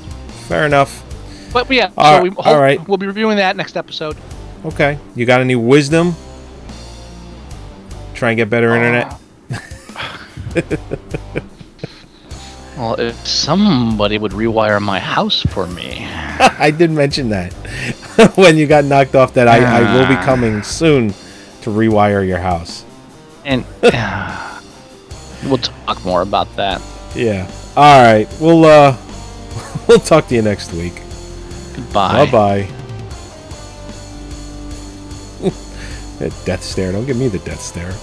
[0.49, 1.05] Fair enough.
[1.53, 2.87] But yeah, All so we all right.
[2.89, 4.17] we'll be reviewing that next episode.
[4.65, 4.99] Okay.
[5.17, 6.15] You got any wisdom?
[8.15, 9.19] Try and get better internet.
[12.77, 15.99] Well, if somebody would rewire my house for me.
[16.09, 17.53] I did mention that
[18.37, 19.35] when you got knocked off.
[19.35, 20.25] That I, I will be Ah.
[20.25, 21.11] coming soon
[21.61, 22.85] to rewire your house.
[23.45, 23.67] And
[25.45, 26.81] we'll talk more about that.
[27.15, 27.51] Yeah.
[27.77, 28.27] All right.
[28.41, 28.97] We'll uh,
[29.87, 31.03] we'll talk to you next week.
[31.93, 32.63] Bye bye.
[36.19, 36.93] that death stare.
[36.93, 37.95] Don't give me the death stare.